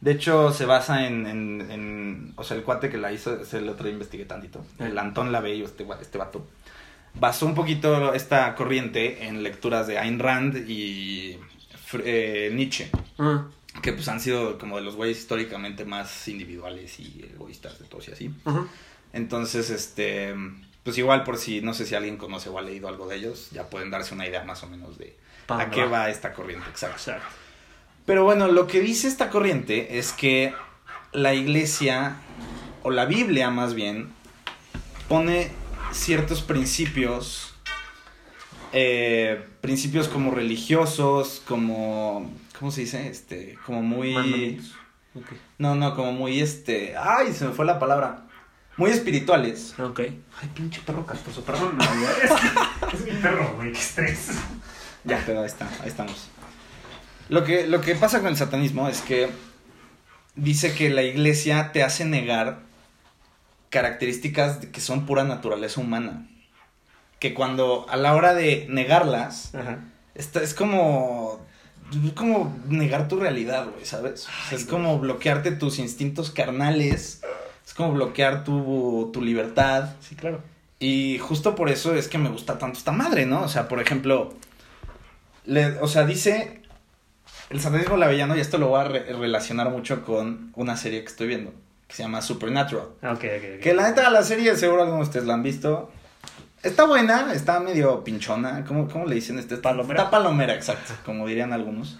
[0.00, 3.58] De hecho, se basa en, en, en- O sea, el cuate que la hizo, se
[3.58, 4.64] el otro día investigué tantito.
[4.80, 6.46] El Antón Lavey, este, este vato.
[7.14, 11.38] Basó un poquito esta corriente en lecturas de Ayn Rand y
[12.04, 13.44] eh, Nietzsche Ah,
[13.80, 18.08] que pues han sido como de los güeyes históricamente más individuales y egoístas de todos
[18.08, 18.34] y así.
[19.12, 20.34] Entonces, este,
[20.82, 23.50] pues igual por si, no sé si alguien conoce o ha leído algo de ellos,
[23.50, 25.16] ya pueden darse una idea más o menos de
[25.48, 25.90] a qué va.
[25.90, 26.96] va esta corriente, exacto.
[26.96, 27.26] Exacto.
[28.04, 30.54] Pero bueno, lo que dice esta corriente es que
[31.12, 32.16] la iglesia,
[32.82, 34.12] o la Biblia más bien,
[35.08, 35.50] pone
[35.92, 37.54] ciertos principios,
[38.72, 43.08] eh, principios como religiosos, como, ¿cómo se dice?
[43.08, 44.60] Este, como muy...
[45.58, 46.94] No, no, como muy este.
[46.96, 48.24] Ay, se me fue la palabra.
[48.78, 49.78] Muy espirituales.
[49.78, 50.00] Ok.
[50.00, 51.44] Ay, pinche perro castroso.
[51.44, 51.84] Perdón, no,
[52.94, 53.72] es, es mi perro, güey.
[53.72, 54.28] Qué estrés.
[55.04, 56.28] Ya, pero ahí está, ahí estamos.
[57.28, 59.28] Lo que, lo que pasa con el satanismo es que
[60.34, 62.60] dice que la iglesia te hace negar
[63.70, 66.26] características que son pura naturaleza humana.
[67.18, 69.78] Que cuando a la hora de negarlas, Ajá.
[70.14, 71.44] esta- es como.
[72.06, 74.12] Es como negar tu realidad, güey, ¿sabes?
[74.22, 77.20] O sea, Ay, es como bloquearte tus instintos carnales.
[77.66, 79.90] Es como bloquear tu, tu libertad.
[80.00, 80.40] Sí, claro.
[80.78, 83.42] Y justo por eso es que me gusta tanto esta madre, ¿no?
[83.42, 84.34] O sea, por ejemplo,
[85.44, 86.60] le- o sea, dice
[87.50, 91.06] el satanismo lavellano, y esto lo voy a re- relacionar mucho con una serie que
[91.08, 91.52] estoy viendo,
[91.86, 92.86] que se llama Supernatural.
[93.02, 93.60] Ah, Ok, ok, ok.
[93.62, 95.92] Que la neta, la serie, seguro algunos de ustedes la han visto.
[96.62, 98.64] Está buena, está medio pinchona.
[98.64, 99.56] ¿Cómo, cómo le dicen este?
[99.56, 100.00] Palomera.
[100.00, 101.98] Está palomera, exacto, como dirían algunos.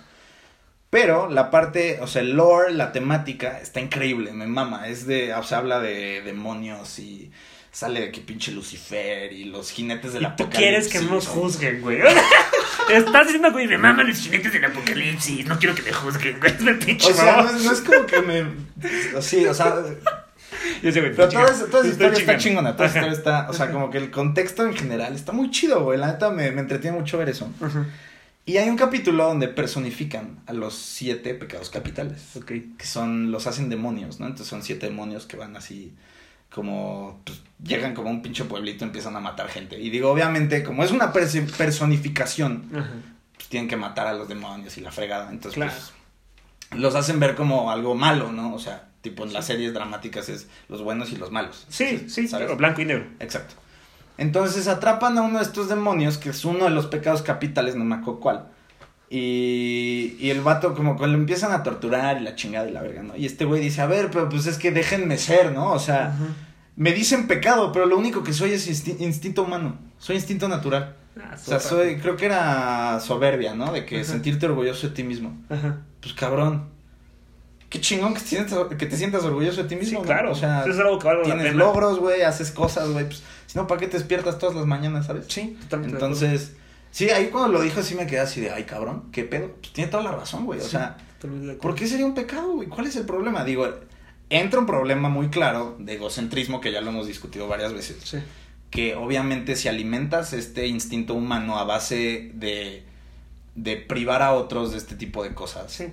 [0.91, 4.89] Pero la parte, o sea, el lore, la temática está increíble, me mama.
[4.89, 7.33] Es de, o sea, habla de demonios y
[7.73, 10.59] sale de que pinche Lucifer y los jinetes del ¿Y tú apocalipsis.
[10.59, 12.01] quieres que nos juzguen, güey?
[12.91, 15.47] Estás diciendo, güey, me maman los jinetes del apocalipsis.
[15.47, 16.53] No quiero que me juzguen, güey.
[16.53, 18.45] Es pinche O sea, no no es como que me.
[19.23, 19.75] Sí, o sea.
[20.83, 22.39] Yo sé, güey, Pero está toda, esa- historia está chingón.
[22.39, 22.73] chingona.
[22.77, 23.51] Toda esa historia está.
[23.51, 25.99] O sea, como que el contexto en general está muy chido, güey.
[25.99, 27.51] La neta me, me entretiene mucho ver eso.
[27.61, 27.87] Ajá.
[28.45, 32.35] Y hay un capítulo donde personifican a los siete pecados capitales.
[32.37, 32.53] Ok.
[32.77, 33.31] Que son.
[33.31, 34.27] Los hacen demonios, ¿no?
[34.27, 35.95] Entonces son siete demonios que van así.
[36.53, 37.21] Como.
[37.25, 39.79] Pues, llegan como a un pinche pueblito y empiezan a matar gente.
[39.81, 42.65] Y digo, obviamente, como es una personificación,
[43.37, 45.31] pues tienen que matar a los demonios y la fregada.
[45.31, 45.73] Entonces, Claro.
[45.73, 48.55] pues, los hacen ver como algo malo, ¿no?
[48.55, 51.67] O sea, tipo en las series dramáticas es los buenos y los malos.
[51.69, 53.05] Sí, sí, blanco y negro.
[53.21, 53.55] Exacto.
[54.19, 57.85] Entonces atrapan a uno de estos demonios, que es uno de los pecados capitales, no
[57.85, 58.47] me acuerdo cuál.
[59.11, 62.81] Y, y el vato como que lo empiezan a torturar y la chingada y la
[62.83, 63.15] verga, ¿no?
[63.17, 65.73] Y este güey dice, a ver, pero pues es que déjenme ser, ¿no?
[65.73, 66.15] O sea,
[66.77, 69.77] me dicen pecado, pero lo único que soy es insti- instinto humano.
[69.99, 70.97] Soy instinto natural.
[71.21, 73.71] Ah, O sea, soy, creo que era soberbia, ¿no?
[73.73, 75.37] De que sentirte orgulloso de ti mismo.
[75.51, 75.81] Ajá.
[76.01, 76.71] Pues cabrón.
[77.73, 80.01] Qué chingón que te sientas, que te sientas orgulloso de ti Sí, mismo.
[80.01, 80.05] ¿no?
[80.05, 80.33] claro.
[80.33, 81.57] O sea, Eso es algo que vale la tienes pena.
[81.57, 83.07] logros, güey, haces cosas, güey.
[83.07, 85.25] Pues, si no, ¿para qué te despiertas todas las mañanas, sabes?
[85.29, 85.95] Sí, totalmente.
[85.97, 86.53] Entonces,
[86.91, 89.53] sí, ahí cuando lo dijo así me quedé así de, ay, cabrón, ¿qué pedo?
[89.59, 90.61] Pues tiene toda la razón, güey.
[90.61, 90.99] O Sí, sea.
[91.63, 92.69] ¿por qué sería un pecado, güey?
[92.69, 93.43] ¿Cuál es el problema?
[93.43, 93.67] Digo,
[94.29, 97.97] entra un problema muy claro de egocentrismo que ya lo hemos discutido varias veces.
[98.05, 98.19] Sí.
[98.71, 102.83] Que obviamente si alimentas este instinto humano a base de,
[103.55, 105.87] de privar a otros de este tipo de cosas, Sí.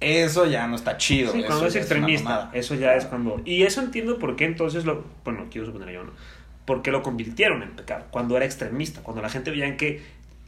[0.00, 1.32] Eso ya no está chido.
[1.32, 3.40] Sí, cuando es extremista, eso ya es cuando...
[3.44, 5.04] Y eso entiendo por qué entonces lo...
[5.24, 6.12] Bueno, quiero suponer yo, ¿no?
[6.64, 8.04] ¿Por qué lo convirtieron en pecado?
[8.10, 10.02] Cuando era extremista, cuando la gente veía que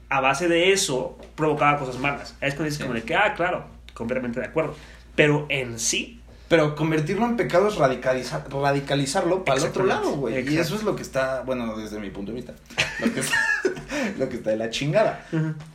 [0.08, 2.36] a base de eso provocaba cosas malas.
[2.40, 2.82] Es cuando dices Sí.
[2.82, 4.74] como de que, ah, claro, completamente de acuerdo.
[5.14, 10.46] Pero en sí, Pero convertirlo en pecado es radicalizar, radicalizarlo para el otro lado, güey.
[10.52, 12.54] Y eso es lo que está, bueno, desde mi punto de vista,
[13.00, 13.36] lo que está,
[14.18, 15.26] lo que está de la chingada.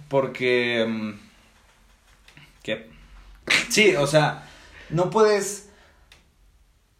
[0.07, 0.85] Porque...
[0.87, 1.11] mm,
[2.61, 2.89] ¿Qué?
[3.69, 4.47] Sí, o sea,
[4.89, 5.69] no puedes...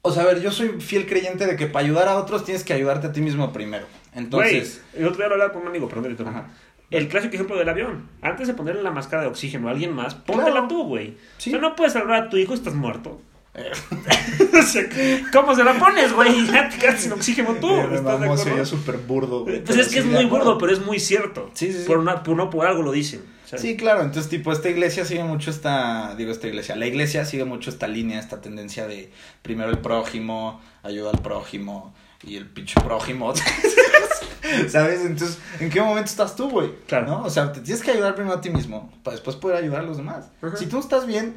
[0.02, 2.64] O sea, a ver, yo soy fiel creyente de que para ayudar a otros tienes
[2.64, 3.86] que ayudarte a ti mismo primero.
[4.14, 4.82] Entonces...
[4.94, 6.28] Güey, el otro día lo hablaba con un amigo, perdón.
[6.28, 6.48] Ajá.
[6.90, 8.10] El clásico ejemplo del avión.
[8.22, 10.68] Antes de ponerle la máscara de oxígeno a alguien más, póntela Claro.
[10.70, 11.18] tú, güey.
[11.38, 11.50] Sí.
[11.50, 13.22] O sea, no puedes salvar a tu hijo y estás muerto.
[13.56, 13.72] Eh.
[15.34, 16.46] ¿cómo se la pones, güey?
[16.52, 17.68] Ya te quedas sin oxígeno tú.
[17.68, 18.38] Me ¿Estás de mamó, acuerdo?
[18.44, 19.42] sería súper burdo.
[19.44, 21.52] güey, Pues pero es que es muy burdo, pero es muy cierto.
[21.54, 21.86] Sí, sí, sí.
[21.86, 23.22] Por, una, por no por algo lo dicen.
[23.48, 23.62] ¿Sabes?
[23.62, 27.46] Sí, claro, entonces tipo esta iglesia sigue mucho esta, digo esta iglesia, la iglesia sigue
[27.46, 32.80] mucho esta línea, esta tendencia de primero el prójimo, ayuda al prójimo y el pinche
[32.82, 33.34] prójimo,
[34.70, 35.02] ¿sabes?
[35.06, 36.72] Entonces, ¿en qué momento estás tú, güey?
[36.88, 37.08] Claro.
[37.08, 37.24] ¿No?
[37.24, 39.84] O sea, te tienes que ayudar primero a ti mismo para después poder ayudar a
[39.84, 40.26] los demás.
[40.58, 41.36] Si tú no estás bien,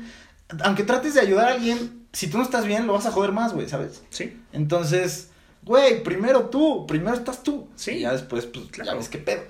[0.62, 3.32] aunque trates de ayudar a alguien, si tú no estás bien, lo vas a joder
[3.32, 4.02] más, güey, ¿sabes?
[4.10, 4.40] Sí.
[4.52, 5.28] Entonces,
[5.62, 7.68] güey, primero tú, primero estás tú.
[7.76, 7.92] Sí.
[7.92, 8.98] Y ya después, pues, ya Claro.
[8.98, 9.42] ves qué pedo.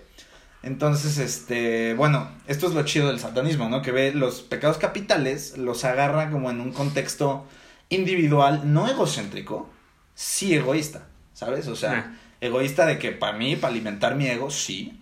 [0.62, 3.80] Entonces, este, bueno, esto es lo chido del satanismo, ¿no?
[3.80, 7.46] Que ve los pecados capitales, los agarra como en un contexto
[7.88, 9.68] individual, no egocéntrico,
[10.14, 11.66] sí egoísta, ¿sabes?
[11.68, 12.18] O sea, Ah.
[12.42, 15.00] egoísta de que para mí, para alimentar mi ego, sí,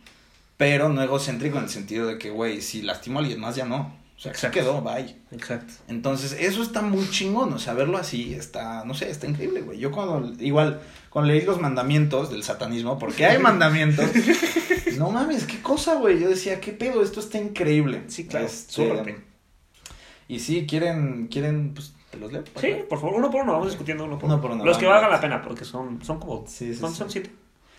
[0.57, 3.65] pero no egocéntrico en el sentido de que, güey, si lastimo a alguien más, ya
[3.65, 3.97] no.
[4.19, 4.59] O sea, Exacto.
[4.59, 5.15] quedó, bye.
[5.31, 5.73] Exacto.
[5.87, 9.79] Entonces, eso está muy chingón, o sea, verlo así está, no sé, está increíble, güey.
[9.79, 14.07] Yo cuando, igual, cuando leí los mandamientos del satanismo, porque hay mandamientos,
[14.97, 16.19] no mames, qué cosa, güey.
[16.19, 18.03] Yo decía, qué pedo, esto está increíble.
[18.09, 18.47] Sí, claro.
[18.47, 19.23] Este,
[20.27, 22.43] y sí, quieren, quieren, pues, te los leo.
[22.61, 24.43] Sí, por favor, uno por uno, vamos discutiendo uno por Uno uno.
[24.43, 26.45] por uno, Los que valgan la pena, porque son, son como.
[26.49, 26.97] Sí, sí, son, sí.
[26.99, 27.31] son siete.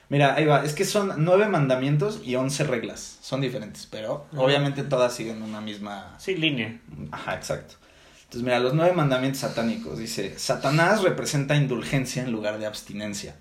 [0.10, 3.20] Mira, ahí va, es que son nueve mandamientos y once reglas.
[3.22, 6.80] Son diferentes, pero obviamente todas siguen una misma Sí, línea.
[7.12, 7.76] Ajá, exacto.
[8.24, 10.00] Entonces, mira, los nueve mandamientos satánicos.
[10.00, 13.36] Dice, Satanás representa indulgencia en lugar de abstinencia.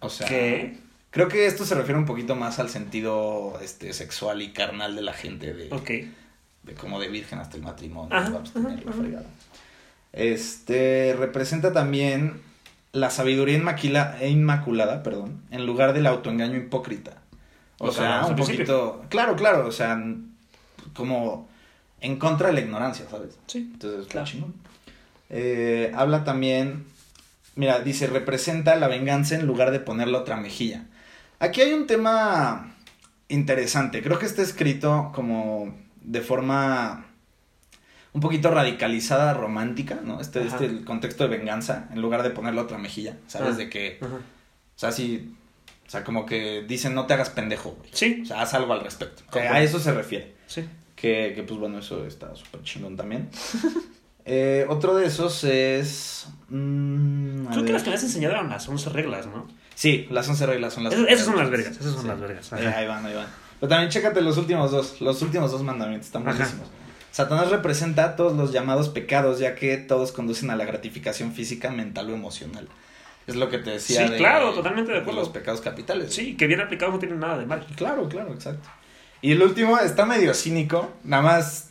[0.00, 0.76] O sea, ¿Qué?
[1.10, 5.02] creo que esto se refiere un poquito más al sentido este, sexual y carnal de
[5.02, 5.90] la gente, de, Ok.
[6.64, 9.00] de como de virgen hasta el matrimonio, Ajá, de abstener, ajá, la ajá.
[9.00, 9.26] fregada.
[10.12, 12.40] Este, representa también
[12.94, 17.18] la sabiduría inmaquila- e inmaculada, perdón, en lugar del autoengaño hipócrita.
[17.78, 18.64] O sea, un principio.
[18.64, 20.02] poquito, claro, claro, o sea,
[20.94, 21.48] como
[22.00, 23.36] en contra de la ignorancia, ¿sabes?
[23.46, 23.68] Sí.
[23.74, 24.26] Entonces, Claro.
[24.26, 24.54] chingón.
[25.28, 26.84] Eh, habla también,
[27.56, 30.84] mira, dice, representa la venganza en lugar de ponerle otra mejilla.
[31.40, 32.74] Aquí hay un tema
[33.28, 34.02] interesante.
[34.02, 37.06] Creo que está escrito como de forma
[38.14, 40.20] un poquito radicalizada, romántica, ¿no?
[40.20, 40.48] Este, Ajá.
[40.48, 43.54] este el contexto de venganza, en lugar de ponerle otra mejilla, ¿sabes?
[43.54, 43.58] Ah.
[43.58, 44.14] De que, Ajá.
[44.14, 45.34] o sea, si
[45.86, 47.90] O sea, como que dicen no te hagas pendejo, güey.
[47.92, 48.20] Sí.
[48.22, 49.22] O sea, haz algo al respecto.
[49.30, 50.34] Que a eso se refiere.
[50.46, 50.64] Sí.
[50.96, 53.28] Que, que pues bueno, eso está súper chingón también.
[54.26, 56.28] Eh, otro de esos es...
[56.48, 57.72] mm, a Creo que ver.
[57.74, 59.46] las que me has enseñado eran las 11 reglas, ¿no?
[59.74, 60.94] Sí, las 11 reglas son las...
[60.94, 62.08] Esas, esas son las vergas, esas son Sí.
[62.08, 62.52] las vergas.
[62.54, 63.26] Eh, ahí van, ahí van.
[63.60, 66.68] Pero también chécate los últimos dos, los últimos dos mandamientos, están buenísimos.
[67.14, 72.10] Satanás representa todos los llamados pecados, ya que todos conducen a la gratificación física, mental
[72.10, 72.66] o emocional.
[73.28, 75.20] Es lo que te decía Sí, claro, totalmente de acuerdo.
[75.20, 76.12] los pecados capitales.
[76.12, 77.64] Sí, que bien aplicado no tiene nada de mal.
[77.76, 78.68] Claro, claro, exacto.
[79.22, 81.70] Y el último está medio cínico, nada más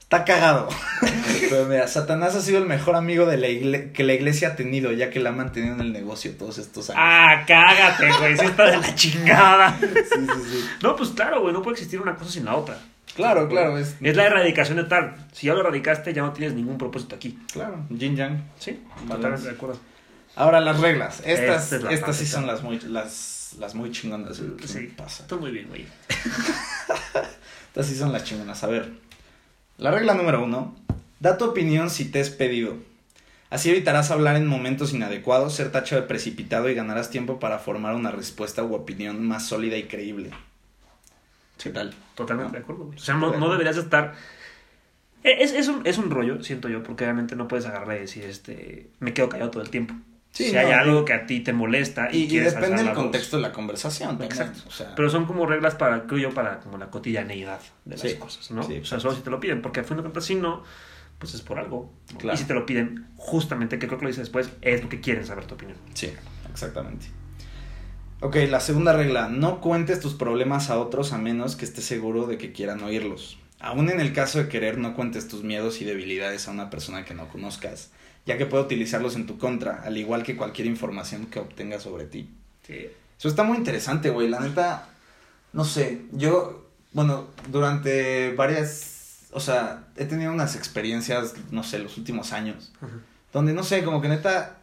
[0.00, 0.68] está cagado.
[1.48, 4.56] Pero mira, Satanás ha sido el mejor amigo de la igle- que la iglesia ha
[4.56, 7.00] tenido, ya que la ha mantenido en el negocio todos estos años.
[7.00, 9.78] Ah, cágate, güey, sí está de la chingada.
[9.80, 10.64] Sí, sí, sí.
[10.82, 12.76] No, pues claro, güey, no puede existir una cosa sin la otra.
[13.20, 15.14] Claro, claro, es, Es la erradicación de tal.
[15.32, 17.38] Si ya lo erradicaste, ya no tienes ningún propósito aquí.
[17.52, 18.42] Claro, yin yang.
[18.58, 19.78] Sí, totalmente de acuerdo.
[20.36, 21.20] Ahora las reglas.
[21.24, 22.56] Estas, Esta es la estas sí son claro.
[22.56, 24.40] las muy, las, las muy chingonas.
[24.40, 25.26] güey, ¿Qué Sí, pasa?
[25.38, 25.86] Muy bien, güey.
[27.68, 28.62] Estas sí son las chingonas.
[28.64, 28.90] A ver.
[29.78, 30.74] La regla número uno.
[31.20, 32.76] Da tu opinión si te es pedido.
[33.50, 37.94] Así evitarás hablar en momentos inadecuados, ser tachado de precipitado y ganarás tiempo para formar
[37.94, 40.30] una respuesta u opinión más sólida y creíble.
[41.62, 41.92] ¿Qué tal?
[42.14, 42.58] Totalmente Ah.
[42.58, 42.90] de acuerdo.
[42.94, 44.14] O sea, no, no deberías estar.
[45.22, 48.00] Eh, Es, es, un, es un rollo, siento yo, porque obviamente no puedes agarrar y
[48.00, 49.94] decir, este, me quedo callado todo el tiempo.
[50.32, 52.54] Sí, si no, hay y- algo que a ti te molesta y, Y, y quieres
[52.54, 53.02] depende alzar del voz.
[53.04, 54.10] contexto de la conversación.
[54.10, 54.60] también, Exacto.
[54.66, 58.00] O sea, Pero son como reglas para, creo yo, para como la cotidianeidad de las
[58.00, 58.62] Sí, cosas, ¿no?
[58.62, 60.62] sí, o sea, solo si te lo piden, porque al fin de cuentas, si no,
[61.18, 61.92] pues es por algo.
[62.12, 62.18] ¿no?
[62.18, 62.34] Claro.
[62.36, 65.26] Y si te lo piden, justamente, que creo que lo dice después, es porque quieren
[65.26, 65.76] saber tu opinión.
[65.94, 66.10] Sí,
[66.50, 67.06] exactamente.
[68.22, 72.26] Ok, la segunda regla, no cuentes tus problemas a otros a menos que estés seguro
[72.26, 73.38] de que quieran oírlos.
[73.60, 77.06] Aún en el caso de querer, no cuentes tus miedos y debilidades a una persona
[77.06, 77.90] que no conozcas,
[78.26, 82.04] ya que puede utilizarlos en tu contra, al igual que cualquier información que obtenga sobre
[82.04, 82.28] ti.
[82.66, 82.88] Sí.
[83.18, 84.28] Eso está muy interesante, güey.
[84.28, 84.90] La neta,
[85.54, 91.96] no sé, yo, bueno, durante varias, o sea, he tenido unas experiencias, no sé, los
[91.96, 92.70] últimos años,
[93.32, 94.59] donde, no sé, como que neta,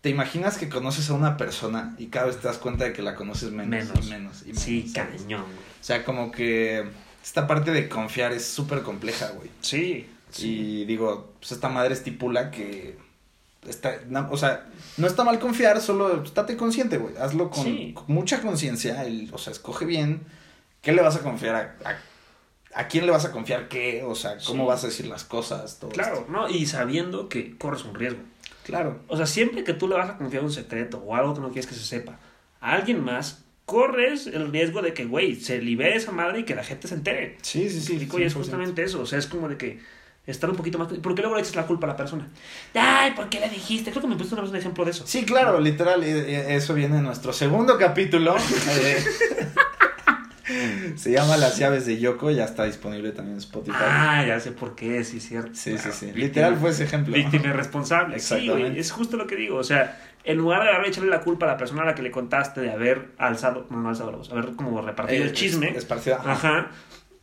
[0.00, 3.02] te imaginas que conoces a una persona y cada vez te das cuenta de que
[3.02, 4.06] la conoces menos, Menos.
[4.06, 4.62] y menos y menos.
[4.62, 5.22] Sí, ¿sabes?
[5.22, 5.54] cañón, güey.
[5.54, 6.84] O sea, como que
[7.22, 9.50] esta parte de confiar es súper compleja, güey.
[9.60, 10.08] Sí.
[10.30, 10.48] sí.
[10.48, 12.96] Y digo, pues esta madre estipula que
[13.66, 14.66] está, no, o sea,
[14.98, 17.16] no está mal confiar, solo estate consciente, güey.
[17.16, 17.92] Hazlo con, Sí.
[17.94, 20.22] con mucha conciencia, o sea, escoge bien
[20.80, 24.14] qué le vas a confiar a, a, a quién le vas a confiar qué, o
[24.14, 24.68] sea, cómo Sí.
[24.68, 26.30] vas a decir las cosas, todo Claro, esto.
[26.30, 26.48] ¿no?
[26.48, 28.20] Y sabiendo que corres un riesgo.
[28.68, 29.00] Claro.
[29.08, 31.48] O sea, siempre que tú le vas a confiar un secreto o algo que no
[31.48, 32.18] quieres que se sepa
[32.60, 36.54] a alguien más, corres el riesgo de que, güey, se libere esa madre y que
[36.54, 37.38] la gente se entere.
[37.40, 37.94] Sí, sí, sí.
[37.94, 38.36] Y es 100%.
[38.36, 39.00] justamente eso.
[39.00, 39.80] O sea, es como de que
[40.26, 40.88] estar un poquito más.
[40.88, 42.28] ¿Por qué luego le echas la culpa a la persona?
[42.74, 43.90] Ay, ¿por qué le dijiste?
[43.90, 45.06] Creo que me pusiste una vez un ejemplo de eso.
[45.06, 48.36] Sí, claro, literal, eh, eh, eso viene en nuestro segundo capítulo.
[50.50, 53.76] eh, Se llama Las llaves de Yoko, ya está disponible también en Spotify.
[53.80, 55.50] Ah, ya sé por qué, sí, cierto.
[55.54, 56.06] sí, sí, Claro, sí.
[56.06, 56.24] víctima.
[56.26, 57.14] Literal fue ese ejemplo.
[57.14, 58.18] Víctima irresponsable.
[58.18, 59.56] Sí, güey, es justo lo que digo.
[59.56, 62.02] O sea, en lugar de haber echarle la culpa a la persona a la que
[62.02, 65.32] le contaste de haber alzado, no, no alzado la voz, haber como repartido Eh, el
[65.32, 65.70] chisme.
[65.70, 66.20] Es, esparcida.
[66.24, 66.70] Ajá.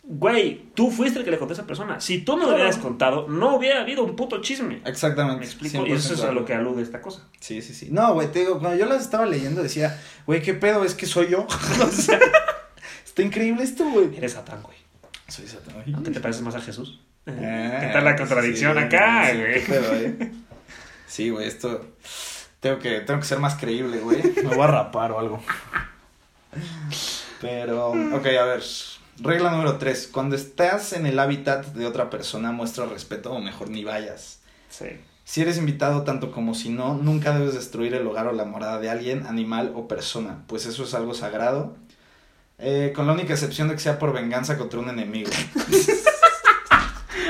[0.07, 1.99] Güey, tú fuiste el que le conté a esa persona.
[1.99, 4.79] Si tú no lo hubieras contado, no hubiera habido un puto chisme.
[4.85, 5.39] Exactamente.
[5.39, 5.83] Me explico.
[5.87, 7.27] Y eso es 100% a lo que alude esta cosa.
[7.39, 7.87] Sí, sí, sí.
[7.89, 10.85] No, güey, te digo, cuando yo las estaba leyendo decía, güey, ¿qué pedo?
[10.85, 11.47] Es que soy yo.
[11.83, 12.19] o sea,
[13.15, 14.17] está increíble esto, güey.
[14.17, 14.75] Eres Satán, güey.
[15.29, 15.83] Soy Satán.
[15.85, 16.99] ¿No te, te pareces más a Jesús?
[17.25, 19.65] Eh, ¿Qué tal la contradicción sí, acá, sí, güey?
[19.65, 20.31] pedo, eh.
[21.07, 21.95] Sí, güey, esto.
[22.59, 24.21] Tengo que, tengo que ser más creíble, güey.
[24.43, 25.41] Me voy a rapar o algo.
[27.39, 28.63] Pero, ok, a ver.
[29.19, 30.09] Regla número 3.
[30.11, 34.39] Cuando estás en el hábitat de otra persona, muestra respeto o mejor ni vayas.
[34.69, 34.87] Sí.
[35.23, 38.79] Si eres invitado tanto como si no, nunca debes destruir el hogar o la morada
[38.79, 41.77] de alguien, animal o persona, pues eso es algo sagrado.
[42.57, 45.29] Eh, con la única excepción de que sea por venganza contra un enemigo.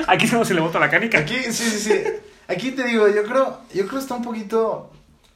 [0.07, 1.19] Aquí es como se le bota la canica.
[1.19, 2.03] Aquí, sí, sí, sí.
[2.47, 4.91] Aquí te digo, yo creo, yo creo está un poquito.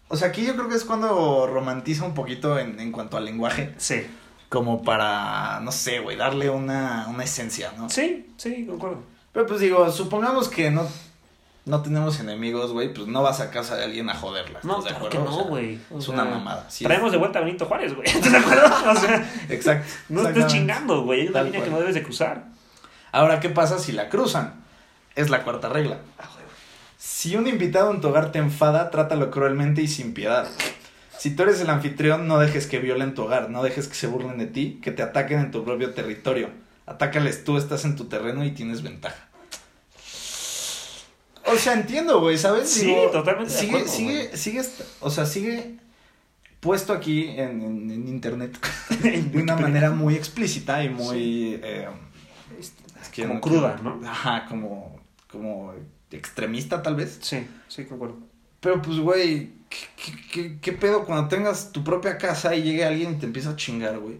[0.10, 3.26] O sea, aquí yo creo que es cuando romantiza un poquito en, en cuanto al
[3.26, 3.74] lenguaje.
[3.78, 4.06] Sí.
[4.48, 7.90] Como para, no sé, güey, darle una, una esencia, ¿no?
[7.90, 9.04] Sí, sí, concuerdo.
[9.32, 10.88] Pero pues digo, supongamos que no,
[11.66, 14.60] no tenemos enemigos, güey, pues no vas a casa de alguien a joderla.
[14.64, 15.38] No, ¿estás de claro acuerdo?
[15.44, 15.80] No, güey.
[15.92, 16.66] O Es una mamada.
[16.70, 18.08] sí Traemos de vuelta a Benito Juárez, güey.
[18.08, 18.66] ¿Estás de acuerdo?
[18.92, 19.88] O sea, es- Exacto.
[20.10, 21.22] no estés chingando, güey.
[21.22, 22.46] Hay una línea que no debes de cruzar.
[23.12, 24.54] Ahora, ¿qué pasa si la cruzan?
[25.16, 25.98] Es la cuarta regla.
[26.98, 30.48] Si un invitado en tu hogar te enfada, trátalo cruelmente y sin piedad.
[31.18, 34.08] Si tú eres el anfitrión, no dejes que violen tu hogar, no dejes que se
[34.08, 36.50] burlen de ti, que te ataquen en tu propio territorio.
[36.86, 39.28] Atácales tú, estás en tu terreno y tienes ventaja.
[41.54, 42.70] O sea, entiendo, güey, ¿sabes?
[42.70, 44.38] Sí, totalmente Sigue, acuerdo, sigue, güey.
[44.38, 44.62] sigue,
[45.02, 45.76] o sea, sigue
[46.60, 48.58] puesto aquí en, en- en internet
[49.02, 51.60] de una manera muy explícita y muy...
[51.64, 51.88] eh,
[52.60, 54.00] es que Como no cruda, ¿no?
[54.08, 55.00] Ajá, como,
[55.32, 55.74] como
[56.12, 57.20] extremista tal vez.
[57.22, 58.18] Sí, sí, concuerdo.
[58.60, 62.84] Pero pues, güey, ¿qué, qué, qué- qué pedo cuando tengas tu propia casa y llegue
[62.84, 64.18] alguien y te empieza a chingar, güey?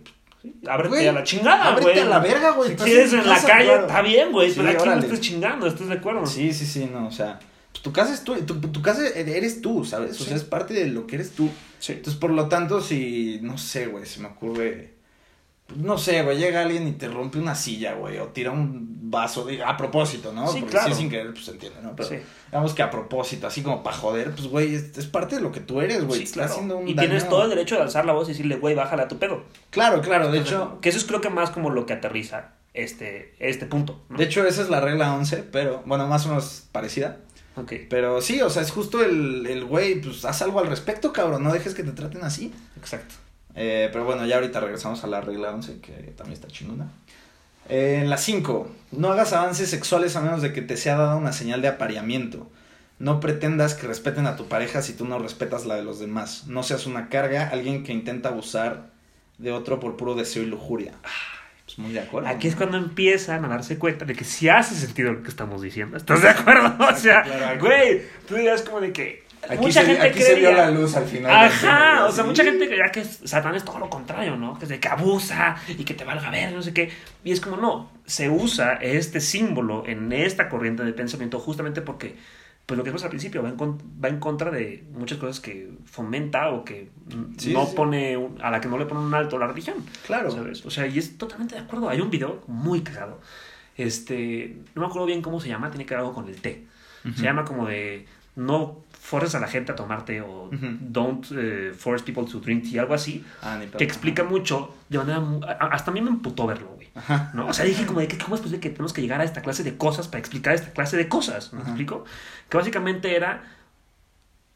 [0.68, 1.84] Ábrete Güey, a la chingada, güey.
[1.84, 3.82] ábrete a la verga, güey, Si estás quieres en en la calle, claro.
[3.88, 4.50] está bien, güey.
[4.50, 5.02] Sí, pero aquí no órale.
[5.06, 6.26] estés chingando, ¿estás de acuerdo?
[6.26, 7.40] Sí, sí, sí, no, o sea,
[7.72, 10.12] pues, tu casa es tu, tu, tu casa eres tú, ¿sabes?
[10.12, 10.26] O Sí.
[10.30, 11.50] sea, es parte de lo que eres tú.
[11.80, 11.92] Sí.
[11.94, 14.94] Entonces, por lo tanto, si, no sé, güey, se me ocurre,
[15.76, 19.44] no sé, güey, llega alguien y te rompe una silla, güey, o tira un vaso,
[19.46, 20.48] de, a propósito, ¿no?
[20.52, 20.94] Sí, Porque claro.
[20.94, 21.96] si sin querer, pues se entiende, ¿no?
[21.96, 22.16] Pero Sí.
[22.48, 25.52] digamos que a propósito, así como para joder, pues, güey, es, es parte de lo
[25.52, 26.26] que tú eres, güey.
[26.26, 26.52] Sí, claro.
[26.52, 28.76] haciendo un Y daño- tienes todo el derecho de alzar la voz y decirle, güey,
[28.76, 29.44] bájala a tu pedo.
[29.72, 33.34] Claro, claro, de hecho, Que eso es creo que más como lo que aterriza este,
[33.40, 34.00] este punto.
[34.10, 34.18] ¿no?
[34.18, 37.18] de hecho, esa es la regla 11, pero, bueno, más o menos parecida.
[37.56, 41.12] Ok, Pero sí, o sea, es justo el, el güey, pues haz algo al respecto,
[41.12, 42.54] cabrón, no dejes que te traten así.
[42.78, 43.16] exacto.
[43.56, 46.92] Eh, pero bueno, ya ahorita regresamos a la regla 11, que también está chingona.
[47.68, 51.16] Eh, en la 5, no hagas avances sexuales a menos de que te sea dada
[51.16, 52.50] una señal de apareamiento.
[52.98, 56.48] No pretendas que respeten a tu pareja si tú no respetas la de los demás.
[56.48, 58.88] No seas una carga, alguien que intenta abusar
[59.38, 60.94] de otro por puro deseo y lujuria.
[61.66, 62.28] Pues muy de acuerdo.
[62.28, 65.62] Aquí es cuando empiezan a darse cuenta de que sí hace sentido lo que estamos
[65.62, 65.96] diciendo.
[65.96, 66.76] ¿Estás de acuerdo?
[66.90, 70.36] O sea, Claro, güey, tú dirás como de que Aquí, mucha se, gente aquí se
[70.36, 71.32] vio creería- la luz al final.
[71.46, 74.58] Ajá, o sea, mucha gente creía que Satán es todo lo contrario, ¿no?
[74.60, 76.90] Que es de que abusa y que te valga ver, no sé qué.
[77.24, 82.16] Y es como, no, se usa este símbolo en esta corriente de pensamiento justamente porque,
[82.66, 85.70] pues lo que vimos al principio, va en, va en contra de muchas cosas que
[85.86, 86.90] fomenta o que
[87.38, 87.74] Sí, no sí.
[87.76, 89.78] pone, un- a la que no le pone un alto la religión.
[90.06, 90.30] Claro.
[90.32, 90.66] ¿Sabes?
[90.66, 91.90] O sea, y es totalmente de acuerdo.
[91.90, 93.20] Hay un video muy cagado.
[93.78, 96.66] Este, no me acuerdo bien cómo se llama, tiene que ver algo con el té.
[97.06, 97.16] Ujú.
[97.16, 101.74] Se llama como de no forces a la gente a tomar té o don't eh,
[101.74, 105.20] force people to drink tea, algo así, Ah, que explica mucho de manera...
[105.72, 106.90] Hasta a mí me emputó verlo, güey.
[107.34, 107.48] ¿no?
[107.48, 109.42] O sea, dije como de que cómo es posible que tenemos que llegar a esta
[109.42, 112.06] clase de cosas para explicar esta clase de cosas, ¿me explico?
[112.50, 113.44] Que básicamente era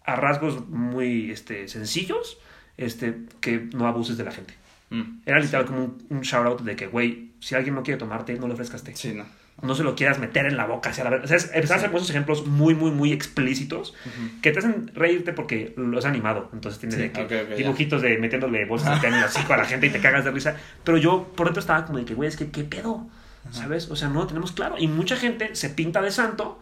[0.06, 2.38] a rasgos muy este, sencillos,
[2.78, 4.54] este, que no abuses de la gente.
[4.92, 5.22] Mm.
[5.26, 8.38] Era literal como un, un shout out de que, güey, si alguien no quiere tomarte,
[8.38, 8.96] no le ofrezcas té.
[8.96, 9.26] Sí, no.
[9.62, 11.26] No se lo quieras meter en la boca hacia la verdad.
[11.26, 13.94] O sea, es- empezar a hacer esos ejemplos muy, muy, muy explícitos
[14.42, 16.50] que te hacen reírte porque lo has animado.
[16.54, 19.88] Entonces tienes Sí, de que dibujitos de metiéndole bolsas de el hocico a la gente
[19.88, 20.58] y te cagas de risa.
[20.84, 23.08] Pero yo por dentro estaba como de que, güey, es que qué pedo.
[23.52, 23.90] ¿Sabes?
[23.92, 24.76] O sea, no lo tenemos claro.
[24.78, 26.60] Y mucha gente se pinta de santo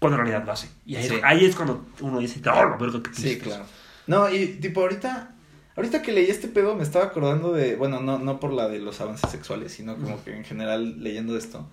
[0.00, 0.68] cuando en realidad lo hace.
[0.84, 1.14] Y ahí, Sí.
[1.22, 3.42] ahí es cuando uno dice, oh, la verga, qué Sí, tristes".
[3.44, 3.64] claro.
[4.08, 5.30] No, y tipo ahorita,
[5.76, 8.80] ahorita que leí este pedo me estaba acordando de, bueno, no, no por la de
[8.80, 11.68] los avances sexuales, sino como que en general leyendo esto.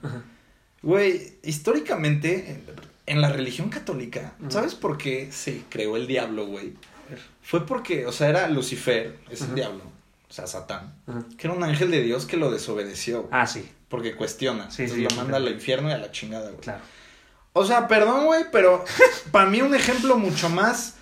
[0.86, 2.62] Güey, históricamente
[3.08, 4.34] en, la religión católica.
[4.50, 6.74] ¿sabes por qué se creó el diablo, güey?
[7.42, 9.82] Fue porque, o sea, era Lucifer, es el diablo,
[10.30, 10.94] o sea, Satán,
[11.38, 15.08] que era un ángel de Dios que lo desobedeció, Ah, sí, porque cuestiona, Sí, entonces
[15.10, 16.62] sí, lo manda al infierno y a la chingada, güey.
[16.62, 16.82] claro.
[17.54, 18.86] O sea, perdón, güey, pero
[19.32, 20.98] para mí un ejemplo mucho más,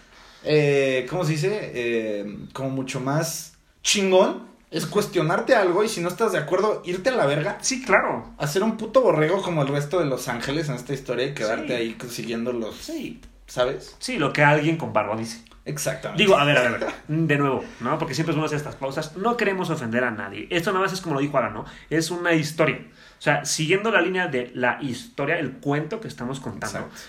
[0.45, 1.71] eh, ¿cómo se dice?
[1.73, 7.09] Eh, como mucho más chingón es cuestionarte algo y si no estás de acuerdo, irte
[7.09, 8.29] a la verga, Sí, claro.
[8.37, 11.67] hacer un puto borrego como el resto de los ángeles en esta historia y quedarte
[11.67, 11.73] Sí.
[11.73, 13.21] ahí siguiendo los, Sí.
[13.47, 13.95] ¿sabes?
[13.99, 15.43] Sí, lo que alguien con barba dice.
[15.65, 16.21] Exactamente.
[16.21, 17.97] Digo, a ver, a ver, de nuevo, ¿no?
[17.97, 19.15] Porque siempre es bueno hacer estas pausas.
[19.15, 20.47] No queremos ofender a nadie.
[20.49, 21.63] Esto nada más es como lo dijo Ara, ¿no?
[21.89, 22.79] Es una historia.
[23.17, 26.79] O sea, siguiendo la línea de la historia, el cuento que estamos contando.
[26.79, 26.99] Exacto.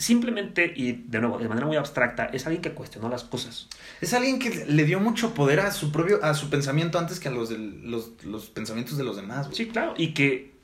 [0.00, 3.68] Simplemente, y de nuevo, de manera muy abstracta, es alguien que cuestionó las cosas.
[4.00, 7.28] Es alguien que le dio mucho poder a su propio, a su pensamiento antes que
[7.28, 9.56] a los, del- los, los pensamientos de los demás, güey.
[9.58, 9.92] Sí, claro.
[9.98, 10.54] Y que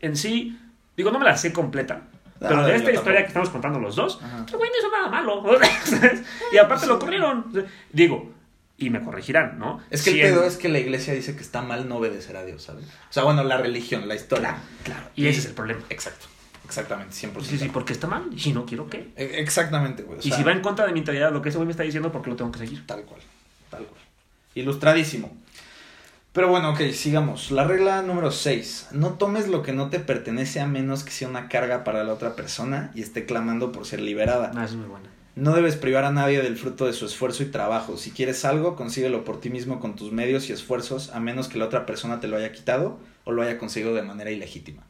[0.00, 0.58] en sí,
[0.96, 2.08] digo, no me la sé completa.
[2.40, 2.94] No, pero de esta tampoco.
[3.00, 5.42] historia que estamos contando los dos, el güey no hizo nada malo.
[6.52, 7.52] y aparte lo corrieron.
[7.92, 8.32] Digo,
[8.78, 9.80] y me corregirán, ¿no?
[9.90, 11.96] Es que Si el en- pedo es que la iglesia dice que está mal no
[11.96, 12.86] obedecer a Dios, ¿sabes?
[12.86, 14.56] O sea, bueno, la religión, la historia.
[14.84, 15.80] Claro, y ese es el problema.
[15.90, 16.26] Exacto.
[16.66, 17.42] Exactamente, 100%.
[17.42, 18.28] Sí, sí, porque está mal.
[18.32, 19.12] Y si no quiero, ¿qué?
[19.16, 20.18] E- Exactamente, güey.
[20.18, 21.82] o y si va en contra de mi integridad, lo que ese güey me está
[21.84, 22.86] diciendo, ¿por qué lo tengo que seguir?
[22.86, 23.20] Tal cual.
[23.70, 24.00] Tal cual.
[24.54, 25.34] Ilustradísimo.
[26.32, 27.50] Pero bueno, ok, sigamos.
[27.50, 28.88] La regla número 6.
[28.92, 32.12] No tomes lo que no te pertenece a menos que sea una carga para la
[32.12, 34.50] otra persona y esté clamando por ser liberada.
[34.54, 35.08] Ah, es muy buena.
[35.34, 37.96] No debes privar a nadie del fruto de su esfuerzo y trabajo.
[37.96, 41.58] Si quieres algo, consíguelo por ti mismo con tus medios y esfuerzos, a menos que
[41.58, 44.82] la otra persona te lo haya quitado o lo haya conseguido de manera ilegítima.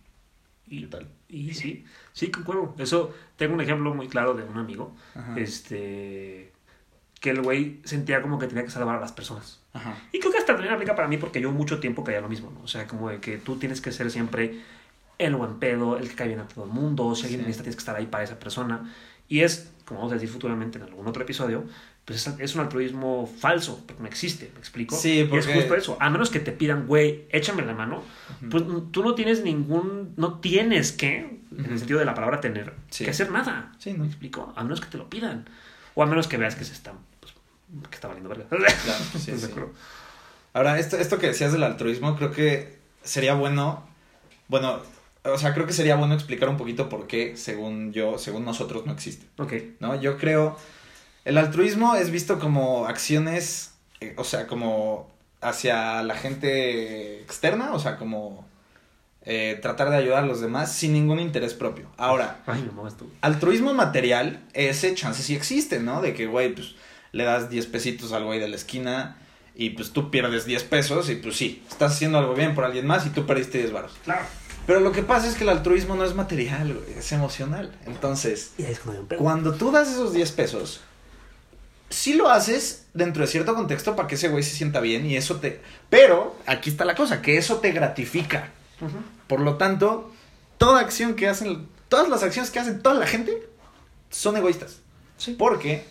[0.69, 1.07] Y, ¿Qué tal?
[1.29, 2.75] Y sí, sí, concuerdo.
[2.79, 5.35] Eso, tengo un ejemplo muy claro de un amigo, Ajá.
[5.39, 6.53] este,
[7.21, 9.61] que el güey sentía como que tenía que salvar a las personas.
[9.73, 9.95] Ajá.
[10.13, 12.51] Y creo que hasta también aplica para mí porque yo mucho tiempo caía lo mismo,
[12.51, 12.61] ¿no?
[12.63, 14.61] O sea, como de que tú tienes que ser siempre
[15.19, 17.47] el buen pedo, el que cae bien a todo el mundo, si alguien Sí.
[17.47, 18.93] necesita tienes que estar ahí para esa persona.
[19.29, 21.65] Y es, como vamos a decir futuramente en algún otro episodio,
[22.07, 24.97] pues es, un altruismo falso, porque no existe, ¿me explico?
[24.97, 25.97] Sí, Y porque- es justo eso.
[26.01, 28.03] A menos que te pidan, güey, échame la mano,
[28.51, 32.73] pues tú no tienes ningún, no tienes que, en el sentido de la palabra tener,
[32.91, 33.05] Sí.
[33.05, 33.73] que hacer nada.
[33.79, 33.99] Sí, ¿no?
[34.05, 34.53] ¿Me explico?
[34.57, 35.49] A menos que te lo pidan.
[35.95, 37.35] O a menos que veas que se están, pues,
[37.91, 38.45] que está valiendo verga.
[38.49, 38.65] Claro,
[39.19, 39.61] sí, ¿Estás de sí.
[40.53, 43.87] Ahora, esto, esto que decías del altruismo, creo que sería bueno,
[44.49, 44.81] bueno,
[45.25, 48.87] o sea, creo que sería bueno explicar un poquito por qué, según yo, según nosotros,
[48.87, 49.53] no existe, Ok.
[49.81, 50.01] ¿no?
[50.01, 50.57] Yo creo,
[51.27, 55.11] el altruismo es visto como acciones, eh, o sea, como
[55.43, 58.47] hacia la gente externa, o sea, como
[59.23, 61.89] eh, tratar de ayudar a los demás sin ningún interés propio.
[61.97, 62.67] Ahora, Ay,
[62.97, 63.11] tú.
[63.21, 66.01] altruismo material, ese chance sí existe, ¿no?
[66.01, 66.75] De que, güey, pues
[67.13, 69.19] le das 10 pesitos al güey de la esquina
[69.55, 72.87] y pues tú pierdes 10 pesos y pues sí, estás haciendo algo bien por alguien
[72.87, 73.93] más y tú perdiste 10 baros.
[74.05, 74.25] Claro.
[74.67, 77.73] Pero lo que pasa es que el altruismo no es material, güey, es emocional.
[77.87, 79.19] Entonces, Y ahí es cuando hay un pedo.
[79.21, 80.81] cuando tú das esos 10 pesos,
[81.91, 85.17] sí lo haces dentro de cierto contexto para que ese güey se sienta bien y
[85.17, 85.61] eso te...
[85.91, 88.51] Pero, aquí está la cosa, que eso te gratifica.
[89.27, 90.13] Por lo tanto,
[90.59, 93.49] toda acción que hacen, todas las acciones que hacen toda la gente
[94.11, 94.81] son egoístas.
[95.17, 95.35] Sí.
[95.39, 95.85] Porque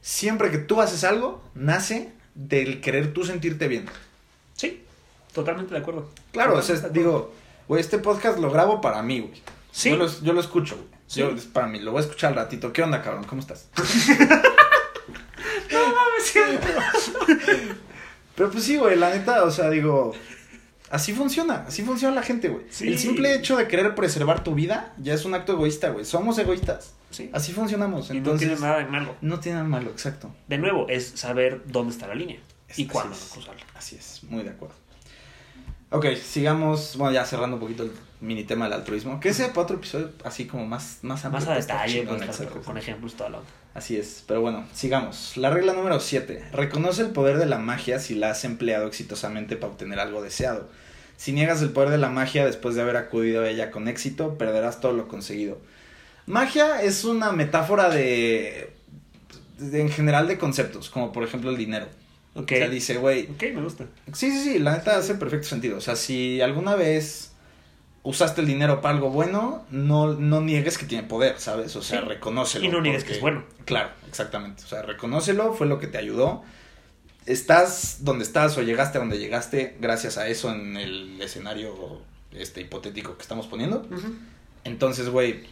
[0.00, 3.86] siempre que tú haces algo, nace del querer tú sentirte bien.
[4.54, 4.84] Sí,
[5.32, 6.10] totalmente de acuerdo.
[6.32, 7.32] Claro, o sea, digo,
[7.68, 9.42] güey, este podcast lo grabo para mí, güey.
[9.70, 9.90] Sí.
[9.90, 10.88] Yo lo, yo lo escucho, güey.
[11.06, 11.20] Sí.
[11.20, 12.72] Yo, es para mí, lo voy a escuchar al ratito.
[12.72, 13.24] ¿Qué onda, cabrón?
[13.24, 13.68] ¿Cómo estás?
[16.22, 16.96] No
[17.26, 17.76] siempre.
[18.34, 20.12] Pero pues sí, güey, la neta, o sea, digo,
[20.90, 22.64] así funciona, así funciona la gente, güey.
[22.70, 22.88] Sí.
[22.88, 26.04] El simple hecho de querer preservar tu vida ya es un acto egoísta, güey.
[26.04, 26.94] Somos egoístas.
[27.10, 27.28] Sí.
[27.34, 28.08] Así funcionamos.
[28.08, 29.14] Y no Entonces, tiene nada de malo.
[29.20, 30.34] no tiene nada malo, exacto.
[30.48, 32.38] De nuevo, es saber dónde está la línea
[32.76, 33.30] y cuándo es.
[33.32, 33.60] cruzarla.
[33.74, 34.74] Así es, muy de acuerdo.
[35.90, 37.92] Ok, sigamos, bueno, ya cerrando un poquito el
[38.22, 39.20] mini tema del altruismo.
[39.20, 41.40] Que ese para otro episodio así como más, más amplio.
[41.40, 42.62] Más a está detalle, pues, exacto.
[42.62, 43.50] con ejemplos, toda la onda.
[43.74, 45.36] Así es, pero bueno, sigamos.
[45.36, 46.44] La regla número 7.
[46.52, 50.68] Reconoce el poder de la magia si la has empleado exitosamente para obtener algo deseado.
[51.16, 54.36] Si niegas el poder de la magia después de haber acudido a ella con éxito,
[54.38, 55.58] perderás todo lo conseguido.
[56.26, 58.72] Magia es una metáfora de,
[59.58, 61.86] de- en general de conceptos, como por ejemplo el dinero.
[62.34, 62.52] Ok.
[62.52, 63.84] O sea, dice, güey, Ok, me gusta.
[64.12, 65.78] Sí, sí, sí, la neta hace perfecto sentido.
[65.78, 67.31] O sea, si alguna vez
[68.04, 71.76] usaste el dinero para algo bueno, no, no niegues que tiene poder, ¿sabes?
[71.76, 72.06] O sea, Sí.
[72.08, 72.64] reconócelo.
[72.64, 73.44] Y no niegues porque- que es bueno.
[73.64, 74.64] Claro, exactamente.
[74.64, 76.42] O sea, reconócelo, fue lo que te ayudó.
[77.26, 82.00] Estás donde estás o llegaste a donde llegaste gracias a eso en el escenario
[82.32, 83.86] este hipotético que estamos poniendo.
[84.64, 85.44] Entonces, güey,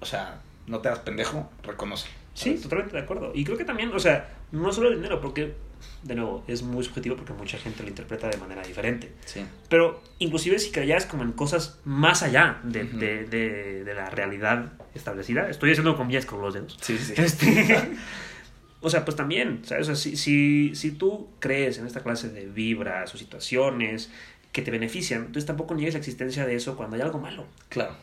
[0.00, 2.08] o sea, no te hagas pendejo, reconoce.
[2.34, 3.32] Sí, totalmente de acuerdo.
[3.34, 5.54] Y creo que también, o sea, no solo el dinero, porque,
[6.02, 9.12] de nuevo, es muy subjetivo porque mucha gente lo interpreta de manera diferente.
[9.24, 9.44] Sí.
[9.68, 14.72] Pero inclusive si creías como en cosas más allá de, de, de, de la realidad
[14.94, 16.76] establecida, estoy haciendo comillas con los dedos.
[16.80, 17.14] Sí, sí.
[17.16, 17.96] Este,
[18.80, 19.88] o sea, pues también, ¿sabes?
[19.88, 24.10] O sea, si, si, si tú crees en esta clase de vibras o situaciones
[24.52, 27.46] que te benefician, entonces tampoco niegues la existencia de eso cuando hay algo malo.
[27.70, 27.96] Claro.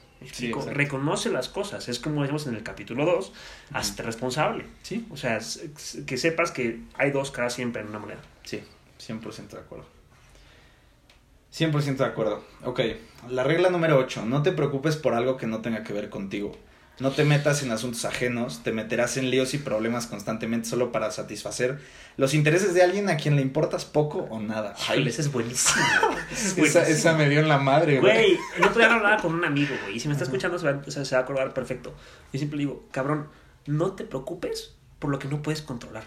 [0.72, 1.90] Reconoce las cosas.
[1.90, 3.34] Es como decimos en el capítulo 2,
[3.74, 4.66] hazte responsable.
[4.84, 5.06] Sí.
[5.10, 5.40] O sea,
[6.06, 8.22] que sepas que hay dos caras siempre en una moneda.
[8.44, 8.62] Sí,
[9.00, 9.86] 100% de acuerdo.
[11.54, 12.44] 100% de acuerdo.
[12.64, 12.80] Ok,
[13.30, 14.26] la regla número 8.
[14.26, 16.58] No te preocupes por algo que no tenga que ver contigo.
[17.02, 21.10] No te metas en asuntos ajenos, te meterás en líos y problemas constantemente solo para
[21.10, 21.80] satisfacer
[22.16, 24.76] los intereses de alguien a quien le importas poco o nada.
[24.88, 25.32] Ay, ese es
[26.32, 28.14] es esa, esa me dio en la madre, güey.
[28.14, 29.96] Güey, el otro día hablaba con un amigo, güey.
[29.96, 31.96] Y si me está escuchando, se va, se a acordar perfecto.
[32.32, 33.30] Yo siempre le digo, cabrón,
[33.66, 36.04] no te preocupes por lo que no puedes controlar.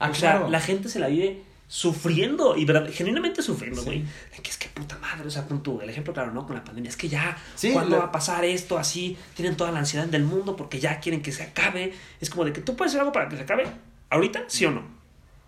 [0.00, 0.50] Ah, o sea, claro.
[0.50, 4.04] la gente se la vive sufriendo y verdad, genuinamente sufriendo, güey.
[4.42, 6.46] Que es que puta madre, o sea, con tu, el ejemplo claro, ¿no?
[6.46, 9.16] Con la pandemia, es que ya, Sí, ¿cuándo la- va a pasar esto así?
[9.34, 11.92] Tienen toda la ansiedad del mundo porque ya quieren que se acabe.
[12.20, 13.66] Es como de que tú puedes hacer algo para que se acabe,
[14.10, 14.82] ahorita, sí o no.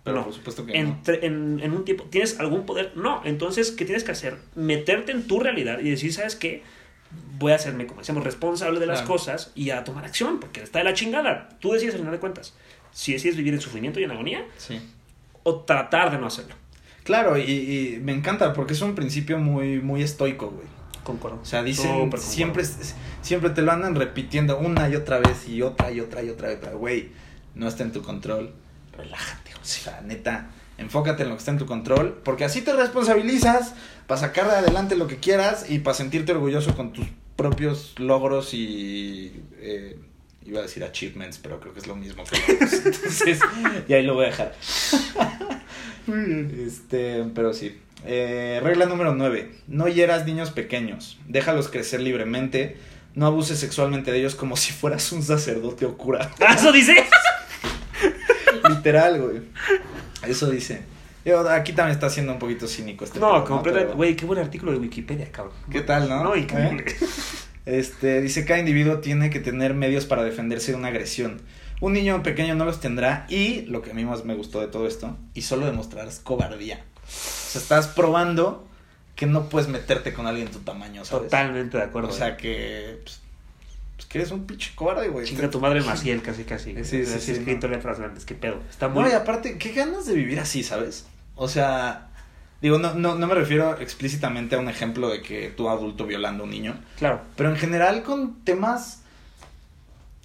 [0.05, 0.25] Pero no.
[0.25, 0.79] por supuesto que no.
[0.79, 2.93] Entre- en, en un tiempo, ¿tienes algún poder?
[2.97, 3.23] No.
[3.25, 4.37] Entonces, ¿qué tienes que hacer?
[4.55, 6.63] Meterte en tu realidad y decir, ¿sabes qué?
[7.39, 9.13] Voy a hacerme, como decíamos, responsable de las Claro.
[9.13, 11.49] cosas y a tomar acción, porque está de la chingada.
[11.61, 12.55] Tú decides al final de cuentas
[12.93, 14.81] si decides vivir en sufrimiento y en agonía Sí.
[15.47, 16.57] O tratar de no hacerlo.
[17.05, 20.67] Claro, y, y me encanta porque es un principio muy, muy estoico, güey.
[21.05, 21.39] Concuerdo.
[21.41, 22.65] O sea, dicen, siempre,
[23.23, 26.51] siempre te lo andan repitiendo una y otra vez y otra y otra y otra
[26.51, 26.73] y otra.
[26.73, 27.11] Güey,
[27.55, 28.53] no está en tu control.
[28.97, 29.63] Relájate, güey.
[29.63, 32.21] O sea, neta, enfócate en lo que está en tu control.
[32.25, 33.75] Porque así te responsabilizas
[34.09, 38.53] para sacar de adelante lo que quieras y para sentirte orgulloso con tus propios logros
[38.53, 39.45] y...
[39.59, 40.01] eh,
[40.47, 42.73] iba a decir achievements, pero creo que es lo mismo que logros.
[42.85, 43.41] Entonces,
[43.89, 44.55] y ahí lo voy a dejar.
[46.09, 47.81] Este, pero sí.
[48.05, 49.51] Eh, regla número 9.
[49.67, 51.19] No hieras niños pequeños.
[51.27, 52.77] Déjalos crecer libremente.
[53.15, 56.31] No abuses sexualmente de ellos como si fueras un sacerdote o cura.
[56.47, 56.95] ¿Ah, ¿Eso dice?
[58.69, 59.41] Literal, güey.
[60.27, 60.83] Eso dice.
[61.25, 63.87] Yo, aquí también está siendo un poquito cínico este No, completamente.
[63.89, 65.55] Pero- Güey, qué buen artículo de Wikipedia, cabrón.
[65.71, 66.23] ¿Qué tal, no?
[66.23, 66.85] No, increíble.
[66.87, 66.97] ¿Eh?
[67.67, 71.43] Este, dice, cada individuo tiene que tener medios para defenderse de una agresión.
[71.81, 74.69] Un niño pequeño no los tendrá y, lo que a mí más me gustó de
[74.69, 76.85] todo esto, y solo demostrarás cobardía.
[77.05, 78.67] O sea, estás probando
[79.17, 81.25] que no puedes meterte con alguien de tu tamaño, ¿sabes?
[81.25, 82.11] Totalmente de acuerdo.
[82.11, 83.21] O sea, que, pues,
[83.97, 85.27] pues, que eres un pinche cobarde, güey.
[85.27, 86.75] Chinga tu madre Maciel, casi, casi.
[86.85, 88.61] Sí, sí, Así sí, escrito letras grandes, qué pedo.
[88.71, 89.03] Está muy.
[89.03, 91.07] No, y aparte, qué ganas de vivir así, ¿sabes?
[91.35, 92.11] O sea,
[92.63, 96.43] digo, no, no, no me refiero explícitamente a un ejemplo de que tú adulto violando
[96.43, 97.21] a un niño, Claro.
[97.37, 99.03] pero en general con temas,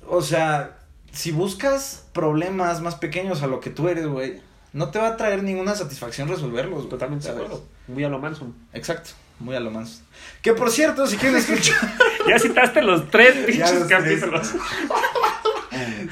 [0.07, 0.77] o sea,
[1.11, 4.41] si buscas problemas más pequeños a lo que tú eres, güey,
[4.73, 7.65] no te va a traer ninguna satisfacción resolverlos, Totalmente de acuerdo.
[7.87, 8.55] Muy a lo Manson.
[8.71, 9.09] Exacto,
[9.39, 10.01] muy a lo más.
[10.41, 11.75] Que por cierto, si quieren escuchar,
[12.27, 13.99] Ya citaste los tres pinches los tres.
[13.99, 14.53] capítulos.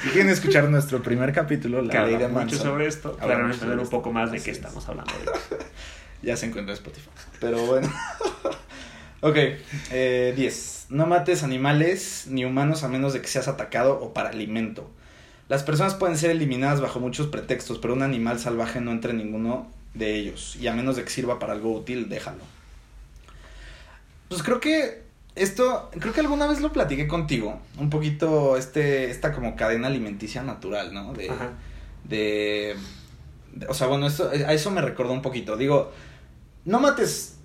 [0.02, 3.16] si quieren escuchar nuestro primer capítulo, la Que ley de mucho sobre esto.
[3.16, 4.58] Para entender un poco más de qué es.
[4.58, 5.12] estamos hablando.
[6.22, 7.08] Ya se encuentra en Spotify.
[7.40, 7.90] Pero bueno.
[9.20, 9.36] ok,
[9.90, 10.86] eh, 10.
[10.90, 14.90] No mates animales ni humanos a menos de que seas atacado o para alimento.
[15.48, 19.18] Las personas pueden ser eliminadas bajo muchos pretextos, pero un animal salvaje no entra en
[19.18, 20.56] ninguno de ellos.
[20.60, 22.42] Y a menos de que sirva para algo útil, déjalo.
[24.28, 25.02] Pues creo que
[25.34, 27.60] esto, creo que alguna vez lo platiqué contigo.
[27.78, 31.12] Un poquito este, esta como cadena alimenticia natural, ¿no?
[31.14, 31.28] De,
[32.04, 32.76] de,
[33.52, 35.56] de- o sea, bueno, eso, a eso me recordó un poquito.
[35.56, 35.92] Digo,
[36.64, 37.38] no mates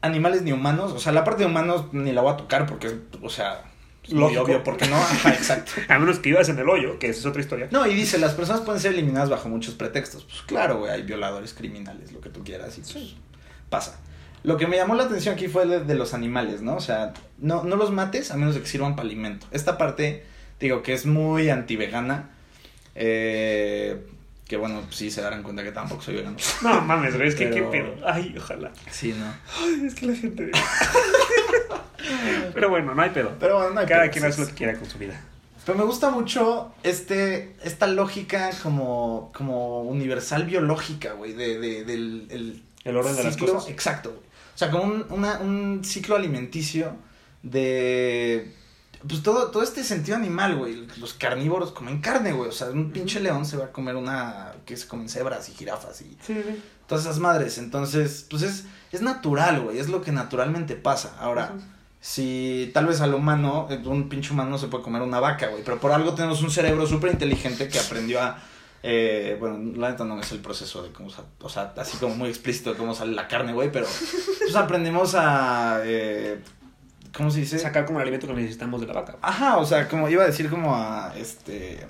[0.00, 2.94] animales ni humanos, o sea, la parte de humanos ni la voy a tocar porque,
[3.22, 3.64] o sea,
[4.04, 4.42] es muy Lógico.
[4.42, 5.72] obvio, porque no, ajá, exacto.
[5.88, 7.68] A menos que ibas en el hoyo, que esa es otra historia.
[7.70, 10.24] No, y dice, las personas pueden ser eliminadas bajo muchos pretextos.
[10.24, 13.14] Pues claro, güey, hay violadores criminales, lo que tú quieras, y pues,
[13.68, 14.00] pasa.
[14.44, 16.76] Lo que me llamó la atención aquí fue de, de los animales, ¿no?
[16.76, 19.46] O sea, no, no los mates a menos de que sirvan para alimento.
[19.50, 20.24] Esta parte,
[20.60, 22.30] digo, que es muy antivegana.
[22.94, 24.06] Eh,
[24.48, 26.36] que bueno, sí se darán cuenta que tampoco soy vegano.
[26.62, 27.94] No mames, güey, es que Pero- qué pedo.
[28.06, 28.72] Ay, ojalá.
[28.90, 29.26] Sí, ¿no?
[29.60, 30.50] Ay, es que la gente.
[32.54, 33.32] Pero bueno, no hay pedo.
[33.38, 35.20] Pero bueno, no hay Cada pedo, quien hace lo que quiera con su vida.
[35.66, 42.26] Pero me gusta mucho este, esta lógica como, como universal biológica, güey, de, de, del
[42.30, 43.70] el El orden de las ciclo- cosas.
[43.70, 44.22] Exacto, güey.
[44.54, 46.96] O sea, como un, una- un ciclo alimenticio
[47.42, 48.54] de...
[49.06, 50.86] Pues todo, todo este sentido animal, güey.
[50.98, 52.48] Los carnívoros comen carne, güey.
[52.48, 54.54] O sea, un pinche león se va a comer una...
[54.66, 56.42] que se comen cebras y jirafas y Sí,
[56.86, 57.58] todas esas madres.
[57.58, 59.78] Entonces, pues es, es natural, güey.
[59.78, 61.14] Es lo que naturalmente pasa.
[61.20, 61.52] Ahora,
[62.00, 65.46] si tal vez al humano, eh, un pinche humano no se puede comer una vaca,
[65.48, 65.62] güey.
[65.64, 68.38] Pero por algo tenemos un cerebro súper inteligente que aprendió a.
[68.82, 71.08] eh, bueno, la neta no es el proceso de cómo.
[71.40, 73.70] O sea, así como muy explícito de cómo sale la carne, güey.
[73.70, 73.86] Pero
[74.40, 75.80] pues aprendimos a.
[75.84, 76.40] eh,
[77.16, 77.58] ¿Cómo se dice?
[77.58, 79.16] Sacar como el alimento que necesitamos de la vaca.
[79.22, 81.12] Ajá, o sea, como iba a decir, como a.
[81.16, 81.86] Este.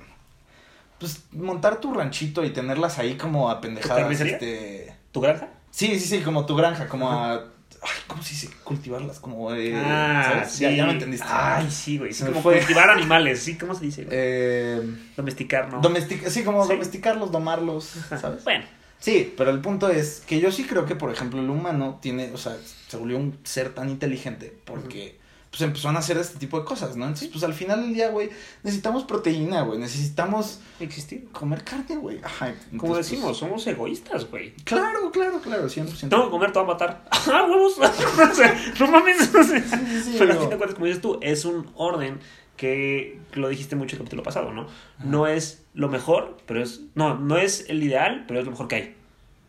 [0.99, 3.99] Pues montar tu ranchito y tenerlas ahí como a pendejadas.
[4.01, 4.33] carnicería?
[4.35, 4.95] Este.
[5.13, 5.49] ¿Tu granja?
[5.71, 7.35] Sí, sí, sí, como tu granja, como a.
[7.81, 8.49] Ay, ¿cómo se dice?
[8.65, 9.53] Cultivarlas, como.
[9.55, 10.51] Eh, ah, ¿sabes?
[10.53, 10.65] sí.
[10.65, 11.27] Ya, ya me entendiste.
[11.31, 12.13] Ay, sí, güey.
[12.13, 12.59] Sí, como fue.
[12.59, 13.41] cultivar animales.
[13.41, 14.05] Sí, ¿cómo se dice?
[14.05, 14.17] güey?
[14.19, 14.83] Eh,
[15.17, 15.81] Domesticar, ¿no?
[15.81, 16.73] domestic- sí, como Sí.
[16.73, 18.19] domesticarlos, domarlos, Ajá.
[18.19, 18.43] ¿sabes?
[18.43, 18.65] Bueno,
[19.01, 22.33] Sí, pero el punto es que yo sí creo que, por ejemplo, el humano tiene,
[22.33, 22.57] o sea,
[22.89, 25.17] se volvió un ser tan inteligente porque,
[25.51, 27.05] pues, empezó a hacer este tipo de cosas, ¿no?
[27.05, 28.29] Entonces, pues, al final del día, güey,
[28.65, 31.29] necesitamos proteína, güey, necesitamos existir.
[31.31, 32.19] comer carne, güey.
[32.25, 32.53] Ajá.
[32.77, 34.53] Como entonces, decimos, pues, somos egoístas, güey.
[34.65, 36.09] claro, claro, claro, 100%.
[36.11, 37.05] Tengo que comer, te voy a matar.
[37.11, 37.79] ¡Ah, huevos!
[37.79, 39.33] o sea, no mames.
[39.35, 41.71] O sea, sí, sí, pero a digo- fin de cuentas, como dices tú, es un
[41.77, 42.19] orden
[42.57, 44.67] que lo dijiste mucho el capítulo pasado, ¿no?
[45.05, 46.81] No es lo mejor, pero es.
[46.95, 48.95] No, no es el ideal, pero es lo mejor que hay.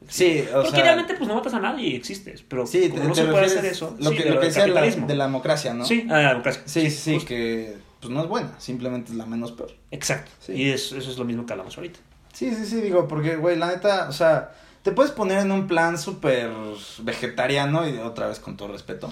[0.07, 0.79] Sí, o Porque sea.
[0.81, 2.43] idealmente, pues no matas a nadie y existes.
[2.47, 3.95] Pero Sí, como te, no te se puede hacer eso.
[3.99, 5.83] Lo sí, que, de lo que decía la- de la democracia, ¿no?
[5.85, 6.61] Sí, ah, la democracia.
[6.65, 7.27] Sí, sí, justo.
[7.27, 9.71] que pues no es buena, simplemente es la menos peor.
[9.91, 10.31] Exacto.
[10.39, 10.53] Sí.
[10.53, 11.99] Y es- eso es lo mismo que hablamos ahorita.
[12.31, 14.51] Sí, sí, sí, digo, porque, güey, la neta, o sea,
[14.83, 16.49] te puedes poner en un plan súper
[16.99, 19.11] vegetariano y otra vez con todo respeto,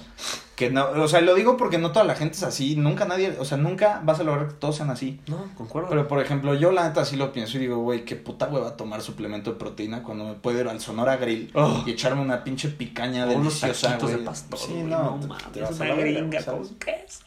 [0.58, 3.38] que no, o sea, lo digo porque no toda la gente es así, nunca nadie,
[3.40, 5.22] o sea, nunca vas a lograr que todos sean así.
[5.28, 5.88] No, concuerdo.
[5.90, 8.76] Pero, por ejemplo, yo la neta sí lo pienso y digo, güey, qué puta hueva
[8.76, 11.84] tomar suplemento de proteína cuando me puedo ir al Sonora Grill Oh.
[11.86, 14.16] y echarme una pinche picaña O deliciosa, güey.
[14.16, 14.60] de pastor.
[14.60, 17.22] Sí, güey, no, te- mames, te vas una gringa con queso.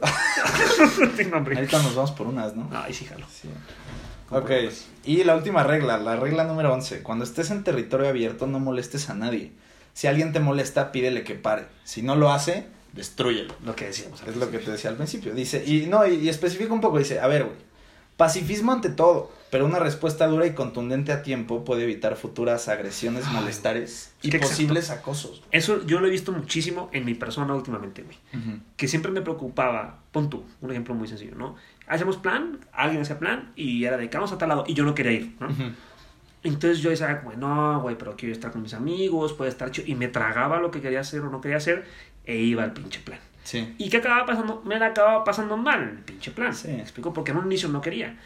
[1.32, 2.68] Ahorita nos vamos por unas, ¿no?
[2.72, 3.26] Ay, sí, jalo.
[3.30, 3.48] Sí.
[4.30, 4.50] Ok,
[5.04, 7.02] y la última regla, la regla número 11.
[7.02, 9.52] Cuando estés en territorio abierto, no molestes a nadie.
[9.92, 11.66] Si alguien te molesta, pídele que pare.
[11.84, 13.54] Si no lo hace, destruyelo.
[13.64, 14.22] Lo que decíamos.
[14.26, 15.34] Es lo que te decía al principio.
[15.34, 17.56] Dice, y no, y, y especifica un poco, dice, a ver, güey,
[18.16, 23.24] pacifismo ante todo, pero una respuesta dura y contundente a tiempo puede evitar futuras agresiones,
[23.26, 23.32] Ay,
[24.22, 24.40] y que exacto.
[24.40, 25.42] posibles acosos.
[25.50, 28.18] Eso yo lo he visto muchísimo en mi persona últimamente, güey.
[28.76, 31.56] Que siempre me preocupaba, pon tú, un ejemplo muy sencillo, ¿no?
[31.90, 34.84] hacemos plan, alguien hacía plan y era de que vamos a tal lado y yo
[34.84, 35.48] no quería ir, ¿no?
[36.42, 39.88] Entonces yo decía, como, no, güey, pero quiero estar con mis amigos, puede estar chido.
[39.88, 41.84] Y me tragaba lo que quería hacer o no quería hacer
[42.24, 43.18] e iba al pinche plan.
[43.44, 43.74] Sí.
[43.78, 44.62] ¿Y qué acababa pasando?
[44.64, 46.54] Me la acababa pasando mal el pinche plan.
[46.54, 46.68] Sí.
[46.68, 47.12] ¿Me explico?
[47.12, 48.18] Porque en un inicio no quería.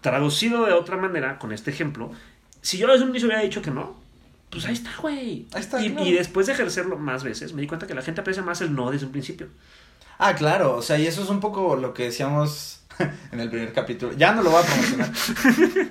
[0.00, 2.10] Traducido de otra manera, con este ejemplo,
[2.60, 3.94] si yo desde un inicio hubiera dicho que no,
[4.50, 5.46] pues ahí está, güey.
[5.52, 6.06] Ahí está, Y, claro.
[6.06, 8.74] y después de ejercerlo más veces, me di cuenta que la gente aprecia más el
[8.74, 9.48] no desde un principio.
[10.18, 12.79] Ah, claro, o sea, y eso es un poco lo que decíamos
[13.32, 14.12] en el primer capítulo.
[14.16, 15.10] Ya no lo voy a promocionar.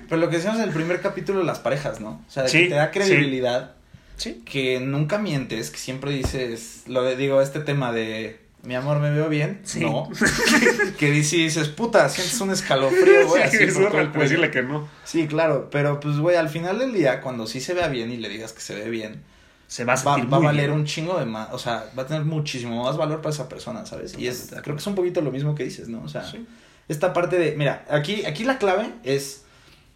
[0.08, 2.22] pero lo que decíamos en el primer capítulo las parejas, ¿no?
[2.26, 3.72] O sea, de Sí, que te da credibilidad,
[4.16, 4.42] Sí.
[4.44, 9.10] que nunca mientes, que siempre dices, lo de, digo, este tema de, mi amor, ¿me
[9.10, 9.60] veo bien?
[9.64, 9.80] Sí.
[9.80, 10.10] No.
[10.98, 14.86] que dices, puta, sientes un escalofrío, güey, así es por el decirle que no.
[15.04, 18.18] Sí, claro, pero pues, güey, al final del día, cuando sí se vea bien y
[18.18, 19.22] le digas que se ve bien,
[19.66, 20.80] Se va a va, va a valer bien.
[20.80, 23.86] un chingo de más, o sea, va a tener muchísimo más valor para esa persona,
[23.86, 24.18] ¿sabes?
[24.18, 26.02] Y es, creo que es un poquito lo mismo que dices, ¿no?
[26.02, 26.44] O sea, Sí.
[26.88, 29.44] Esta parte de, mira, aquí, aquí la clave es,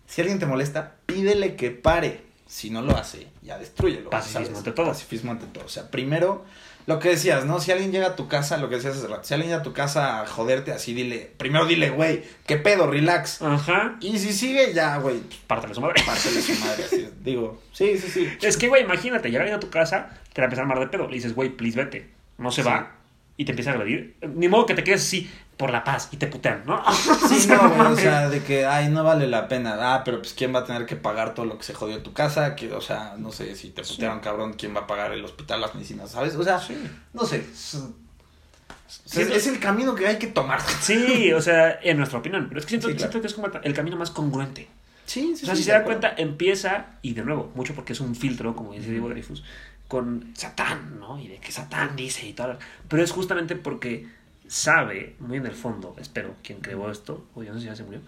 [0.06, 2.22] si alguien te molesta, pídele que pare.
[2.46, 4.10] Si no lo hace, ya destruyelo.
[4.10, 4.58] Pacifismo ¿sabes?
[4.58, 4.86] ante todo.
[4.86, 5.64] Pacifismo ante todo.
[5.64, 6.44] O sea, primero,
[6.86, 7.58] lo que decías, ¿no?
[7.58, 9.64] Si alguien llega a tu casa, lo que decías hace rato, si alguien llega a
[9.64, 12.86] tu casa a joderte así, dile, primero dile, güey, ¿qué pedo?
[12.86, 13.42] Relax.
[13.42, 13.96] Ajá.
[14.00, 16.00] Y si sigue, ya, güey, Pártale su madre.
[16.06, 16.84] pártele su madre.
[16.84, 18.28] Así, digo, sí, sí, sí.
[18.42, 20.86] Es que, güey, imagínate, llega alguien a tu casa, te la empieza a armar de
[20.88, 21.08] pedo.
[21.08, 22.10] Le dices, güey, please vete.
[22.38, 22.68] No se Sí.
[22.68, 22.92] va.
[23.36, 24.16] Y te empieza a agredir.
[24.34, 26.82] Ni modo que te quedes así por la paz y te putean, ¿no?
[27.28, 29.76] Sí, no, güey, o sea, de que, ay, no vale la pena.
[29.94, 32.02] Ah, pero pues, ¿quién va a tener que pagar todo lo que se jodió en
[32.02, 32.54] tu casa?
[32.56, 35.60] Que, o sea, no sé, si te putearon, cabrón, ¿quién va a pagar el hospital,
[35.60, 36.34] las medicinas, sabes?
[36.36, 36.76] O sea, Sí.
[37.12, 37.38] no sé.
[37.38, 37.78] Es,
[39.06, 40.60] Sí, es- es el camino que hay que tomar.
[40.80, 42.46] Sí, o sea, en nuestra opinión.
[42.48, 43.10] Pero es que siento, Sí, claro.
[43.12, 44.68] siento que es como el camino más congruente.
[45.06, 48.00] Sí, sí, O sea, si se dan cuenta, empieza, y de nuevo, mucho porque es
[48.00, 49.42] un filtro, como dice Diego Dreyfus,
[49.88, 51.18] con Satán, ¿no?
[51.20, 52.58] Y de que Satán dice y tal.
[52.88, 54.06] Pero es justamente porque
[54.46, 57.76] sabe, muy en el fondo, espero, quien creó esto, o yo no sé si ya
[57.76, 58.00] se murió,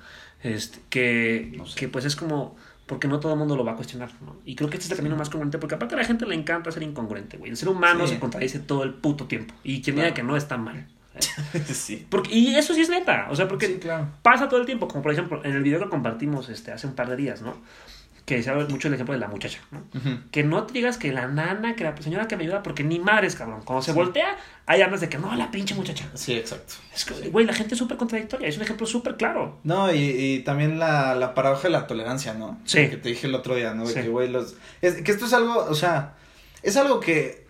[0.42, 1.78] este, que, No sé.
[1.78, 2.56] que pues es como,
[2.86, 4.36] porque no todo el mundo lo va a cuestionar, ¿no?
[4.44, 6.34] Y creo que este es el camino más congruente, porque aparte a la gente le
[6.34, 7.50] encanta ser incongruente, güey.
[7.50, 8.14] El ser humano Sí.
[8.14, 9.54] se contradice todo el puto tiempo.
[9.64, 10.08] Y quien Claro.
[10.08, 10.86] diga que no está mal.
[11.18, 11.66] ¿sabes?
[11.76, 12.06] sí.
[12.10, 14.08] Porque, y eso sí es neta, o sea, porque Sí, claro.
[14.22, 16.94] pasa todo el tiempo, como por ejemplo en el video que compartimos este, hace un
[16.94, 17.56] par de días, ¿no?
[18.26, 19.84] Que se habla mucho el ejemplo de la muchacha, ¿no?
[20.32, 22.98] Que no te digas que la nana, que la señora que me ayuda, porque ni
[22.98, 23.62] madres, cabrón.
[23.64, 23.96] Cuando se Sí.
[23.96, 26.10] voltea, hay armas de que no, la pinche muchacha.
[26.14, 26.74] Sí, exacto.
[26.92, 29.60] Es que, güey, la gente es súper contradictoria, es un ejemplo súper claro.
[29.62, 32.58] No, y, y también la, la paradoja de la tolerancia, ¿no?
[32.64, 32.88] Sí.
[32.88, 33.86] Que te dije el otro día, ¿no?
[33.86, 34.00] De Sí.
[34.02, 34.56] que, güey, los...
[34.82, 36.14] Es, que esto es algo, o sea,
[36.64, 37.46] es algo que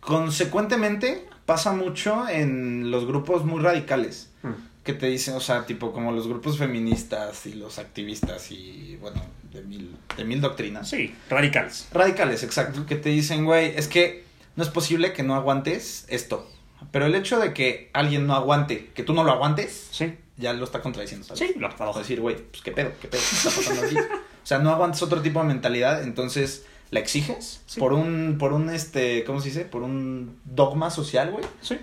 [0.00, 4.30] consecuentemente pasa mucho en los grupos muy radicales.
[4.42, 4.48] Mm.
[4.86, 9.20] Que te dicen, o sea, tipo como los grupos feministas y los activistas y, bueno,
[9.52, 10.88] de mil, de mil doctrinas.
[10.88, 11.88] Sí, radicales.
[11.92, 12.86] Radicales, exacto.
[12.86, 14.24] Que te dicen, güey, es que
[14.54, 16.48] no es posible que no aguantes esto.
[16.92, 20.52] Pero el hecho de que alguien no aguante, que tú no lo aguantes, Sí, ya
[20.52, 21.40] lo está contradiciendo, ¿sabes?
[21.40, 21.98] sí, lo paradoja.
[22.00, 23.96] decir, güey, pues qué pedo, qué pedo, qué está pasando aquí.
[24.46, 27.80] O sea, no aguantas otro tipo de mentalidad, entonces la exiges Sí.
[27.80, 29.64] por un, por un, este, ¿cómo se dice?
[29.64, 31.44] Por un dogma social, güey.
[31.60, 31.76] Sí.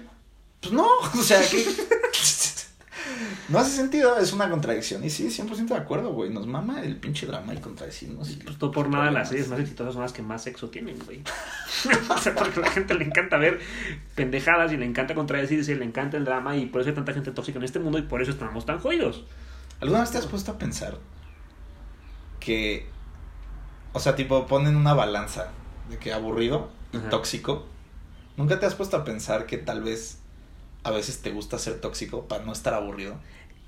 [0.61, 0.87] Pues no,
[1.19, 1.65] o sea, que...
[3.49, 5.03] no hace sentido, es una contradicción.
[5.03, 6.29] Y sí, 100% de acuerdo, güey.
[6.29, 8.29] Nos mama el pinche drama y contradecirnos.
[8.31, 10.97] y- Pues tú por nada las series más exitosas son las que más sexo tienen,
[11.05, 11.21] güey.
[12.09, 13.59] o sea, porque a la gente le encanta ver
[14.15, 17.13] pendejadas y le encanta contradecirse, y le encanta el drama y por eso hay tanta
[17.13, 19.25] gente tóxica en este mundo y por eso estamos tan jodidos.
[19.81, 20.97] ¿Alguna vez te has puesto a pensar
[22.39, 22.87] que,
[23.93, 25.49] o sea, tipo, ponen una balanza
[25.89, 27.09] de que aburrido y Ajá.
[27.09, 27.65] tóxico?
[28.37, 30.19] ¿Nunca te has puesto a pensar que tal vez
[30.83, 33.15] a veces te gusta ser tóxico para no estar aburrido?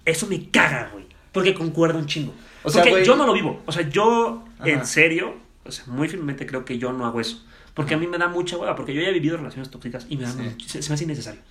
[0.05, 1.05] Eso me caga, güey.
[1.31, 2.33] Porque concuerdo un chingo.
[2.63, 3.61] O sea, porque yo no lo vivo.
[3.65, 4.69] O sea, yo, Ajá.
[4.69, 5.35] en serio,
[5.65, 7.43] o sea, muy firmemente creo que yo no hago eso.
[7.73, 8.75] Porque a mí me da mucha hueva.
[8.75, 10.37] Porque yo ya he vivido relaciones tóxicas y me da Sí.
[10.39, 11.41] much- se, se me hace innecesario.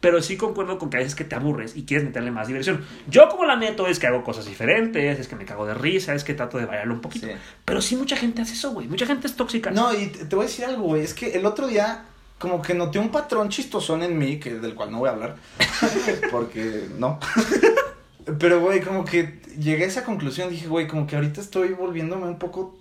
[0.00, 2.84] Pero sí concuerdo con que a veces que te aburres y quieres meterle más diversión.
[3.06, 6.12] Yo como la meto es que hago cosas diferentes, es que me cago de risa,
[6.16, 7.28] es que trato de variarlo un poquito.
[7.28, 7.32] Sí.
[7.64, 8.88] Pero sí mucha gente hace eso, güey.
[8.88, 9.70] Mucha gente es tóxica.
[9.70, 11.02] No, y te voy a decir algo, güey.
[11.02, 12.04] Es que el otro día,
[12.42, 15.36] como que noté un patrón chistosón en mí, que del cual no voy a hablar.
[16.32, 17.18] porque no.
[18.38, 20.50] Pero, güey, como que llegué a esa conclusión.
[20.50, 22.78] Dije, güey, como que ahorita estoy volviéndome un poco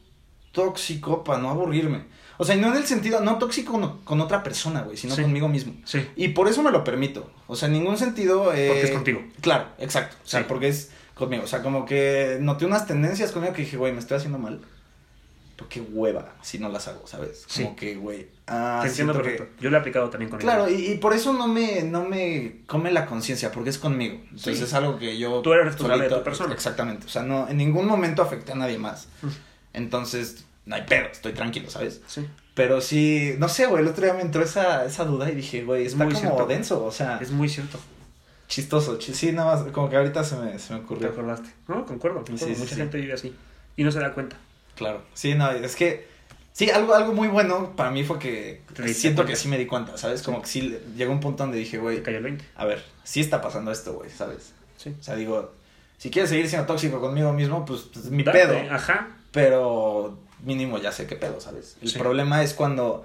[0.52, 2.06] tóxico para no aburrirme.
[2.38, 5.16] O sea, y no en el sentido, no tóxico con, con otra persona, güey, sino
[5.16, 5.22] Sí.
[5.22, 5.74] conmigo mismo.
[5.86, 6.06] Sí.
[6.16, 7.30] Y por eso me lo permito.
[7.48, 8.52] O sea, en ningún sentido.
[8.54, 9.22] eh, Porque es contigo.
[9.42, 10.16] Claro, exacto.
[10.24, 10.46] O sea, Sí.
[10.50, 11.44] porque es conmigo.
[11.44, 14.60] O sea, como que noté unas tendencias conmigo que dije, güey, me estoy haciendo mal.
[15.62, 17.44] Pero qué hueva si no las hago, ¿sabes?
[17.48, 17.64] Sí.
[17.64, 18.28] Como que, güey.
[18.48, 19.62] Ah, Te entiendo que- perfecto.
[19.62, 22.62] Yo lo he aplicado también con Claro, y, y por eso no me, no me
[22.68, 24.16] come la conciencia, porque es conmigo.
[24.26, 24.64] Entonces Sí.
[24.64, 25.42] es algo que yo.
[25.42, 26.54] Tú eres responsable de tu persona.
[26.54, 27.06] Exactamente.
[27.06, 29.08] O sea, no, en ningún momento afecté a nadie más.
[29.74, 32.02] Entonces, no hay pedo, estoy tranquilo, ¿sabes?
[32.08, 32.28] Sí.
[32.54, 35.64] Pero sí, no sé, güey, el otro día me entró esa, esa duda y dije,
[35.64, 36.46] güey, Es está muy como cierto.
[36.48, 37.18] denso, o sea.
[37.22, 37.80] Es muy cierto.
[38.48, 41.10] Chistoso, chi- sí, nada más, como que ahorita se me, se me ¿Te ocurrió.
[41.10, 41.50] acordaste?
[41.70, 42.18] No, concuerdo.
[42.18, 42.46] concuerdo.
[42.46, 42.82] Sí, sí, Mucha sí.
[42.82, 43.34] gente vive así.
[43.78, 44.36] Y no se da cuenta.
[44.82, 46.08] Claro, sí, no, es que,
[46.54, 48.62] sí, algo, algo muy bueno para mí fue que
[48.94, 49.26] siento cuenta.
[49.26, 50.24] que sí me di cuenta, ¿sabes?
[50.24, 52.46] Como que sí, le- llegó un punto donde dije, Te güey, cayó el 20.
[52.56, 54.54] a ver, sí está pasando esto, güey, ¿sabes?
[54.78, 54.96] Sí.
[55.00, 55.54] O sea, digo,
[56.00, 58.74] si quieres seguir siendo tóxico conmigo mismo, pues, pues, es mi Date, pedo.
[58.74, 59.10] Ajá.
[59.32, 61.78] Pero mínimo ya sé qué pedo, ¿sabes?
[61.82, 62.00] El Sí.
[62.00, 63.04] problema es cuando...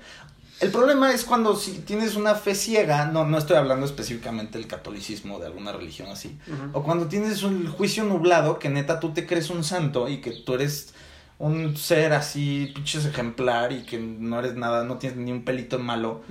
[0.59, 4.67] El problema es cuando si tienes una fe ciega, no, no estoy hablando específicamente del
[4.67, 6.39] catolicismo, de alguna religión así,
[6.73, 10.31] o cuando tienes un juicio nublado, que neta tú te crees un santo y que
[10.31, 10.95] tú eres
[11.39, 15.79] un ser así, pinches ejemplar y que no eres nada, no tienes ni un pelito
[15.79, 16.23] malo.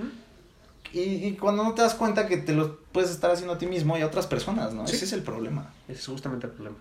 [0.92, 3.66] Y, y cuando no te das cuenta que te lo puedes estar haciendo a ti
[3.66, 4.86] mismo y a otras personas, ¿no?
[4.86, 4.96] Sí.
[4.96, 5.70] Ese es el problema.
[5.88, 6.76] Ese es justamente el problema.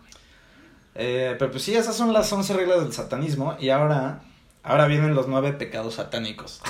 [0.96, 3.58] Eh, pero pues sí, esas son las 11 reglas del satanismo.
[3.60, 4.22] Y ahora,
[4.64, 6.62] ahora vienen los nueve pecados satánicos.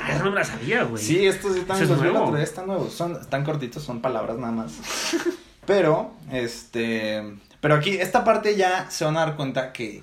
[0.00, 1.02] Ah, eso no me la sabía, güey.
[1.02, 2.22] Sí, estos están, los nuevo.
[2.22, 2.92] otro día, están nuevos.
[2.92, 4.72] Son, están cortitos, son palabras nada más.
[5.66, 7.38] pero, este.
[7.60, 10.02] Pero aquí, esta parte ya se van a dar cuenta que.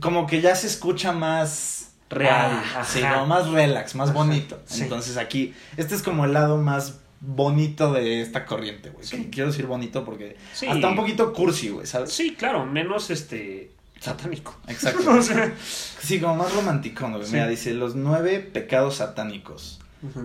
[0.00, 1.86] Como que ya se escucha más.
[2.08, 4.60] Real, Ah, sí, como más relax, más Ajá, bonito.
[4.66, 4.82] sí.
[4.82, 9.06] Entonces aquí, este es como el lado más bonito de esta corriente, güey.
[9.06, 9.28] Sí.
[9.30, 10.36] Quiero decir bonito porque.
[10.68, 12.12] Hasta un poquito cursi, güey, ¿sabes?
[12.12, 13.70] Sí, claro, menos este.
[14.00, 14.58] satánico.
[14.66, 15.08] Exacto.
[15.18, 15.52] o sea.
[15.58, 17.30] Sí, como más romántico, güey.
[17.30, 19.78] Mira, dice los nueve pecados satánicos.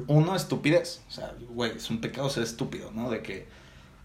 [0.07, 1.01] Uno, estupidez.
[1.09, 3.11] O sea, güey, es un pecado ser estúpido, ¿no?
[3.11, 3.45] De que.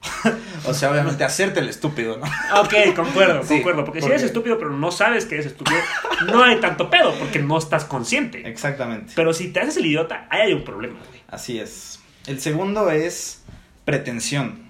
[0.67, 2.27] o sea, obviamente hacerte el estúpido, ¿no?
[2.61, 3.85] Ok, concuerdo, Sí, concuerdo.
[3.85, 5.79] Porque, si eres estúpido, pero no sabes que eres estúpido,
[6.27, 8.49] no hay tanto pedo, porque no estás consciente.
[8.49, 9.13] Exactamente.
[9.15, 11.21] Pero si te haces el idiota, ahí hay un problema, güey.
[11.29, 12.01] Así es.
[12.27, 13.43] El segundo es
[13.85, 14.69] pretensión.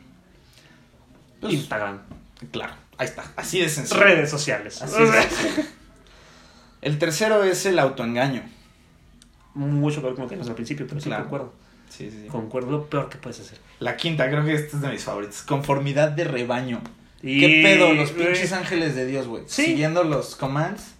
[1.40, 2.00] Pues, Instagram,
[2.50, 3.24] claro, ahí está.
[3.36, 4.00] Así de sencillo.
[4.00, 4.82] redes sociales.
[4.82, 5.66] Así es.
[6.82, 8.42] El tercero es el autoengaño.
[9.54, 11.24] mucho peor que lo que al principio, pero sí Claro.
[11.24, 11.52] concuerdo.
[11.90, 12.28] Sí, sí, sí.
[12.28, 13.58] Concuerdo lo peor que puedes hacer.
[13.80, 15.42] La quinta, creo que esta es de mis favoritos.
[15.42, 16.80] Conformidad de rebaño.
[17.22, 17.92] Y, ¿Qué pedo?
[17.92, 19.42] Los pinches ángeles de Dios, güey.
[19.46, 19.64] Sí.
[19.64, 20.94] Siguiendo los commands.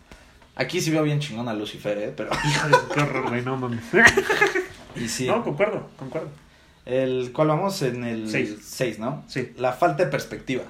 [0.57, 2.12] Aquí sí veo bien chingón a Lucifer, ¿eh?
[2.16, 2.31] Pero.
[2.49, 3.85] Híjole, qué horror, güey, no mames.
[4.97, 5.26] Y sí.
[5.26, 6.31] No, concuerdo, concuerdo.
[6.87, 8.57] El cual vamos en el Seis.
[8.62, 9.24] 6, ¿no?
[9.28, 9.53] Sí.
[9.57, 10.64] La falta de perspectiva.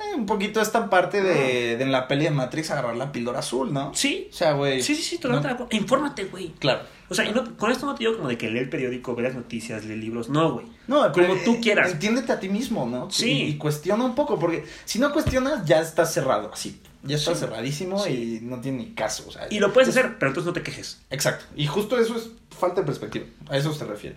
[0.00, 3.40] Eh, un poquito esta parte de, de en la peli de Matrix agarrar la píldora
[3.40, 3.92] azul, ¿no?
[3.94, 4.80] Sí, O sea, güey.
[4.82, 5.76] sí, sí, sí, totalmente acuerdo.
[5.76, 6.52] Infórmate, güey.
[6.58, 6.82] Claro.
[7.08, 9.14] O sea, y no- con esto no te digo como de que lee el periódico,
[9.16, 10.28] ve las noticias, lee libros.
[10.28, 10.66] No, güey.
[10.86, 11.90] No, Como tú eh, quieras.
[11.92, 13.10] Entiéndete a ti mismo, ¿no?
[13.10, 13.30] Sí.
[13.30, 16.80] Y, y cuestiona un poco, porque si no cuestionas, ya estás cerrado, así.
[17.02, 17.44] Ya estás Sí.
[17.46, 18.40] cerradísimo Sí.
[18.42, 19.24] y no tiene ni caso.
[19.26, 21.00] O sea, Y lo puedes es- hacer, pero entonces no te quejes.
[21.10, 21.44] Exacto.
[21.56, 23.24] Y justo eso es falta de perspectiva.
[23.48, 24.16] A eso se refiere.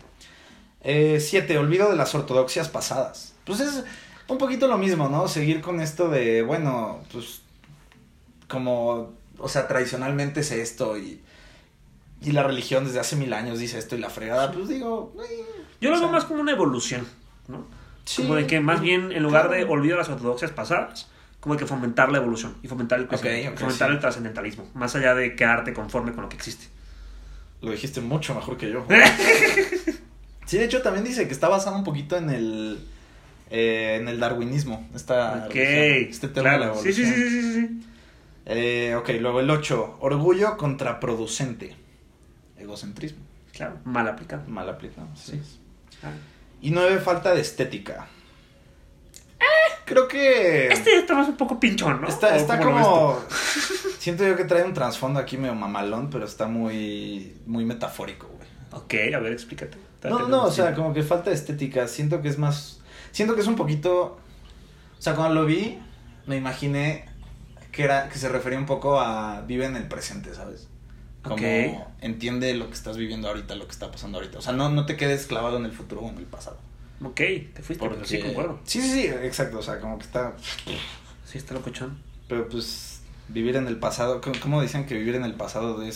[0.84, 3.34] Eh, siete, olvido de las ortodoxias pasadas.
[3.46, 3.84] Pues es
[4.32, 5.28] un poquito lo mismo, ¿no?
[5.28, 7.42] Seguir con esto de, bueno, pues
[8.48, 11.22] como, o sea, tradicionalmente es esto y,
[12.22, 15.14] y la religión desde hace mil años dice esto y la fregada, pues digo...
[15.24, 15.46] eh,
[15.80, 17.08] Yo lo o veo sea, más como una evolución,
[17.48, 17.66] ¿no?
[18.06, 21.08] sí, como de que más bien, en lugar de olvidar las ortodoxias pasadas,
[21.40, 23.94] como de que fomentar la evolución y fomentar el crecimiento, Ok, ok, fomentar sí.
[23.96, 26.68] el trascendentalismo, más allá de quedarte conforme con lo que existe.
[27.62, 28.86] Lo dijiste mucho mejor que yo.
[30.46, 32.86] Sí, de hecho también dice que está basado un poquito en el...
[33.52, 34.90] eh, en el darwinismo.
[34.96, 36.82] Esta este tema de la claro.
[36.82, 37.42] Sí, sí, sí, evolución.
[37.42, 37.88] sí, sí.
[38.46, 39.98] Eh, ok, luego el 8.
[40.00, 41.76] Orgullo contraproducente.
[42.58, 43.20] Egocentrismo.
[43.54, 44.44] Claro, mal aplicado.
[44.48, 45.08] Mal aplicado.
[45.16, 45.42] Sí.
[45.44, 45.60] Sí.
[46.62, 47.00] Y 9.
[47.00, 48.08] Falta de estética.
[49.86, 50.68] Creo que.
[50.68, 52.08] Este está más un poco pinchón, ¿no?
[52.08, 53.20] Está, ¿O está como.
[54.00, 57.36] Siento yo que trae un trasfondo aquí medio mamalón, pero está muy.
[57.46, 58.48] Muy metafórico, güey.
[58.72, 59.78] Ok, a ver, explícate.
[60.06, 61.88] No, no, o sea, como que falta de estética.
[61.88, 62.81] Siento que es más.
[63.12, 64.18] Siento que es un poquito.
[64.98, 65.80] O sea, cuando lo vi,
[66.28, 67.06] me imaginé
[67.72, 70.68] que era que se refería un poco a vive en el presente, ¿sabes?
[71.24, 71.38] Como
[72.02, 74.40] entiende lo que estás viviendo ahorita, lo que está pasando ahorita.
[74.40, 76.58] O sea, no, no te quedes clavado en el futuro o en el pasado.
[77.04, 78.60] Ok, te fuiste, pero sí, concuerdo.
[78.64, 79.60] Sí, sí, sí, exacto.
[79.60, 80.34] O sea, como que está.
[81.26, 81.98] Sí, está locochón.
[82.28, 85.96] Pero pues vivir en el pasado, ¿cómo- ¿cómo dicen que vivir en el pasado es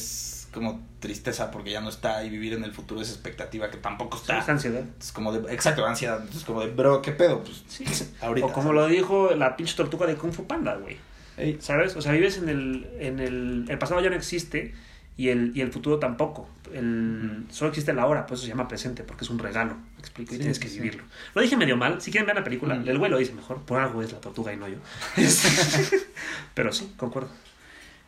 [0.55, 4.17] como tristeza porque ya no está y vivir en el futuro es expectativa que tampoco
[4.17, 4.39] Sí, está?
[4.39, 4.83] es ansiedad.
[4.99, 6.17] Es como de, exacto, ansiedad.
[6.19, 7.43] Entonces, como de, bro, ¿qué pedo?
[7.43, 7.85] Pues, Sí.
[8.21, 8.47] ahorita.
[8.47, 10.97] o como lo dijo la pinche tortuga de Kung Fu Panda, güey.
[11.37, 11.95] Ey, ¿Sabes?
[11.95, 13.65] O sea, vives en el, en el...
[13.67, 14.73] El pasado ya no existe
[15.17, 16.49] y el, y el futuro tampoco.
[16.73, 19.75] El, solo existe el ahora, por eso se llama presente, porque es un regalo.
[19.75, 20.31] ¿Me explico?
[20.33, 20.77] Y Sí, tienes que sí.
[20.79, 21.03] vivirlo.
[21.33, 22.01] Lo dije medio mal.
[22.01, 22.87] Si quieren ver la película, Mm.
[22.89, 23.61] el güey lo dice mejor.
[23.63, 24.77] Por algo es la tortuga y no yo.
[26.53, 27.29] Pero sí, concuerdo.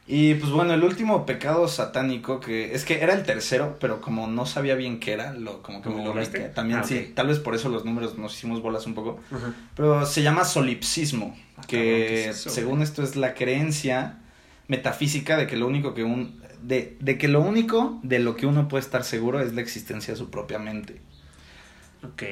[0.09, 4.27] Y pues bueno, el último pecado satánico que es que era el tercero, pero como
[4.27, 6.39] no sabía bien qué era, lo como que me ¿Lo brinqué.
[6.55, 9.19] También Ah, sí, tal vez por eso los números nos hicimos bolas un poco.
[9.75, 14.19] Pero se llama solipsismo, Ah, que ¿qué es eso, según esto es la creencia
[14.69, 18.45] metafísica de que lo único que un de, de que lo único de lo que
[18.45, 21.01] uno puede estar seguro es la existencia de su propia mente.
[22.03, 22.23] Ok.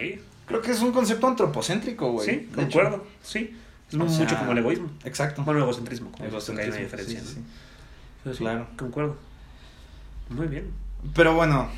[0.45, 2.25] Creo que es un concepto antropocéntrico, güey.
[2.29, 3.05] Sí, de concuerdo.
[3.21, 3.55] Sí.
[3.89, 4.89] Es O mucho como el egoísmo.
[5.03, 5.43] Exacto.
[5.43, 6.11] Bueno, el egocentrismo.
[6.11, 7.19] como Egocentrismo, que hay una diferencia.
[7.19, 7.33] sí, sí,
[8.23, 8.31] sí.
[8.33, 8.67] Sí, Claro.
[8.77, 9.17] Concuerdo.
[10.29, 10.71] Muy bien.
[11.13, 11.69] Pero bueno,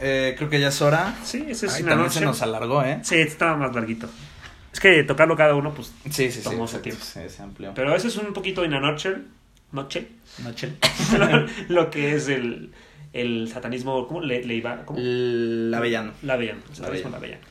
[0.00, 1.16] eh, creo que ya es hora.
[1.24, 2.20] Sí, ese es Ay, una noche.
[2.20, 3.00] se nos alargó, ¿eh?
[3.02, 4.08] Sí, estaba más larguito.
[4.72, 5.92] Es que tocarlo cada uno, pues.
[6.04, 6.42] Sí, sí, sí.
[6.44, 6.82] Tomó su exacto.
[6.82, 7.04] tiempo.
[7.04, 7.72] Sí, se amplió.
[7.74, 9.26] Pero ese es un poquito en a nutshell.
[9.72, 10.08] Noche.
[10.44, 10.74] Noche.
[11.68, 12.72] lo, que es el,
[13.12, 14.06] el satanismo.
[14.06, 14.84] ¿Cómo le, le iba?
[14.84, 14.98] ¿Cómo?
[15.00, 16.12] El avellano.
[16.22, 16.60] La avellana.
[16.70, 17.42] El satanismo la avellana.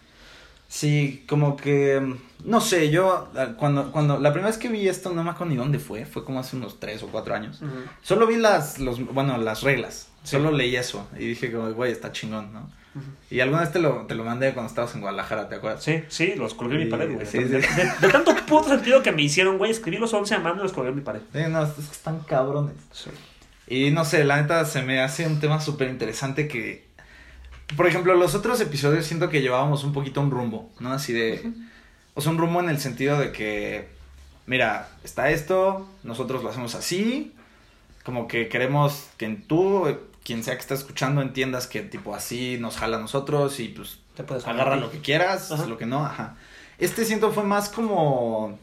[0.68, 5.12] Sí, como que, no sé, yo ah, cuando, cuando, la primera vez que vi esto,
[5.14, 7.62] no me acuerdo ni dónde fue, fue como hace unos tres o cuatro años.
[7.62, 7.72] Ujú.
[8.02, 10.32] Solo vi las, los, bueno, las reglas, Sí.
[10.36, 12.60] solo leí eso y dije como, güey, está chingón, ¿no?
[12.96, 13.06] Ujú.
[13.32, 15.82] Y alguna vez te lo, te lo mandé cuando estabas en Guadalajara, ¿te acuerdas?
[15.84, 17.26] Sí, sí, los colgué en mi pared, güey.
[17.26, 20.40] sí, de, de- de tanto puto sentido que me hicieron, güey, escribí los 11 a
[20.40, 21.22] mano y los colgué en mi pared.
[21.32, 22.76] Sí, no, es que están cabrones.
[22.92, 23.10] Sí.
[23.70, 26.87] Y no sé, la neta se me hace un tema súper interesante que,
[27.76, 30.92] por ejemplo, los otros episodios siento que llevábamos un poquito un rumbo, ¿no?
[30.92, 31.52] Así de,
[32.14, 33.90] o sea, un rumbo en el sentido de que,
[34.46, 37.34] mira, está esto, nosotros lo hacemos así,
[38.04, 39.86] como que queremos que tú,
[40.24, 44.00] quien sea que está escuchando, entiendas que tipo así nos jala a nosotros y pues
[44.16, 45.66] Te puedes agarra lo que quieras, Ajá.
[45.66, 46.36] lo que no, ajá.
[46.80, 48.58] Este siento fue más como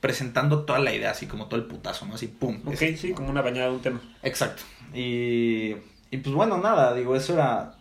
[0.00, 2.14] presentando toda la idea, así como todo el putazo, ¿no?
[2.14, 2.60] Así, pum.
[2.66, 3.14] Ok, esto, sí, ¿no?
[3.16, 4.00] como una bañada de un tema.
[4.22, 4.62] Exacto.
[4.92, 5.74] Y,
[6.10, 7.74] y pues bueno, nada, digo, eso era,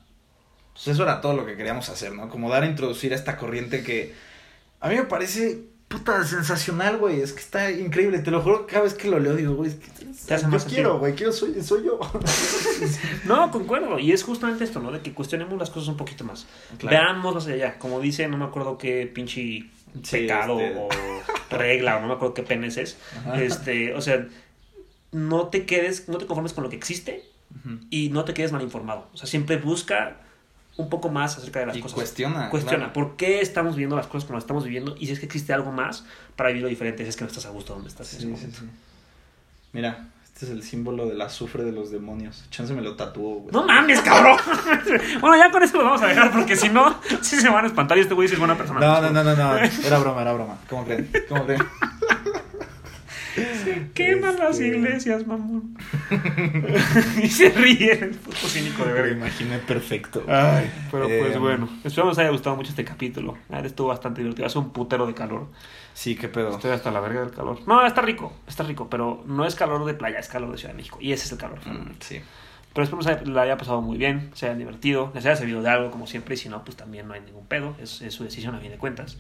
[0.74, 2.30] pues eso era todo lo que queríamos hacer, ¿no?
[2.30, 4.14] Como dar a introducir a esta corriente que
[4.80, 8.82] a mí me parece puta sensacional, güey, es que está increíble, te lo juro, cada
[8.82, 9.92] vez que lo leo digo, güey, es que
[10.28, 12.00] Te hace yo más quiero, güey, quiero, soy, soy yo.
[13.26, 14.00] No, concuerdo.
[14.00, 14.92] Y es justamente esto, ¿no?
[14.92, 16.48] De que cuestionemos las cosas un poquito más.
[16.80, 16.98] Claro.
[16.98, 17.78] Veamos más allá.
[17.80, 19.70] Como dice, no me acuerdo qué pinche Sí,
[20.10, 20.90] pecado este- o
[21.56, 22.98] regla o no me acuerdo qué penes es.
[23.20, 23.42] Ajá.
[23.42, 24.28] Este, o sea,
[25.12, 27.24] no te quedes, no te conformes con lo que existe
[27.92, 29.08] y no te quedes mal informado.
[29.14, 30.18] O sea, siempre busca
[30.78, 31.96] un poco más acerca de las Y cosas.
[31.96, 32.50] cuestiona.
[32.50, 32.94] Cuestiona claro.
[32.94, 35.54] por qué estamos viviendo las cosas como las estamos viviendo y si es que existe
[35.54, 36.06] algo más
[36.36, 38.52] para vivirlo diferente, si es que no estás a gusto donde estás en ese Sí,
[38.52, 38.70] sí, sí.
[39.72, 42.44] Mira, este es el símbolo del azufre de los demonios.
[42.50, 43.52] Chance me lo tatuó, güey.
[43.52, 44.38] No mames, cabrón.
[45.22, 47.68] bueno, ya con eso lo vamos a dejar porque si no, sí se van a
[47.68, 48.80] espantar y este güey es buena persona.
[48.80, 49.58] No, no, no, no, no.
[49.58, 50.58] Era broma, era broma.
[50.70, 51.10] ¿Cómo creen?
[51.30, 51.62] ¿Cómo creen?
[53.94, 55.78] Queman las Este- iglesias, mamón.
[57.24, 59.12] y se ríen, el puto cínico de Me verga.
[59.18, 60.24] imaginé perfecto.
[60.28, 63.38] Ay, pero pues Eh, bueno, espero les haya gustado mucho este capítulo.
[63.64, 64.46] Estuvo bastante divertido.
[64.48, 65.48] Hace un putero de calor.
[65.94, 66.52] Sí, qué pedo.
[66.52, 67.60] Estoy hasta la verga del calor.
[67.68, 70.74] No, está rico, está rico, pero no es calor de playa, es calor de Ciudad
[70.74, 70.98] de México.
[71.02, 71.60] Y ese es el calor.
[71.68, 72.20] Mm, sí.
[72.74, 75.70] Pero espero que la haya pasado muy bien, se hayan divertido, les haya servido de
[75.70, 76.34] algo, como siempre.
[76.34, 77.76] Y si no, pues también no hay ningún pedo.
[77.80, 79.18] Es, es su decisión a fin de cuentas.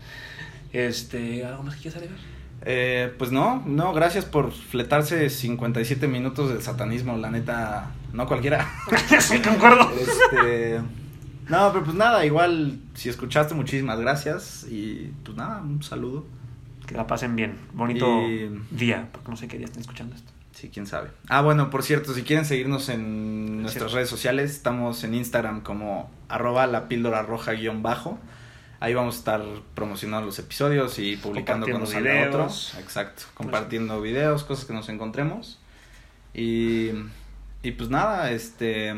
[0.72, 2.20] Este, ¿algo más que quieras agregar?
[2.66, 8.68] Eh, pues no, no, gracias por fletarse 57 minutos del satanismo, la neta, no cualquiera.
[9.20, 9.91] sí, concuerdo.
[9.99, 10.80] Este,
[11.49, 16.26] no, pero pues nada, igual, si escuchaste, muchísimas gracias y pues nada, un saludo.
[16.88, 17.57] Que la pasen bien.
[17.74, 20.32] Bonito Y- día, porque no sé qué día estén escuchando esto.
[20.53, 21.09] Sí, quién sabe.
[21.30, 23.95] Ah, bueno, por cierto, si quieren seguirnos en nuestras cierto.
[23.95, 28.20] redes sociales, estamos en Instagram como arroba la píldora roja guion bajo.
[28.84, 29.41] Ahí vamos a estar
[29.75, 32.43] promocionando los episodios y publicando cuando salga otro.
[32.43, 35.57] Exacto, compartiendo videos, cosas que nos encontremos.
[36.34, 36.89] Y,
[37.61, 38.93] y pues nada, este...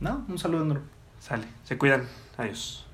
[0.00, 0.80] No, un saludo.
[1.20, 2.08] Sale, se cuidan.
[2.36, 2.86] Adiós.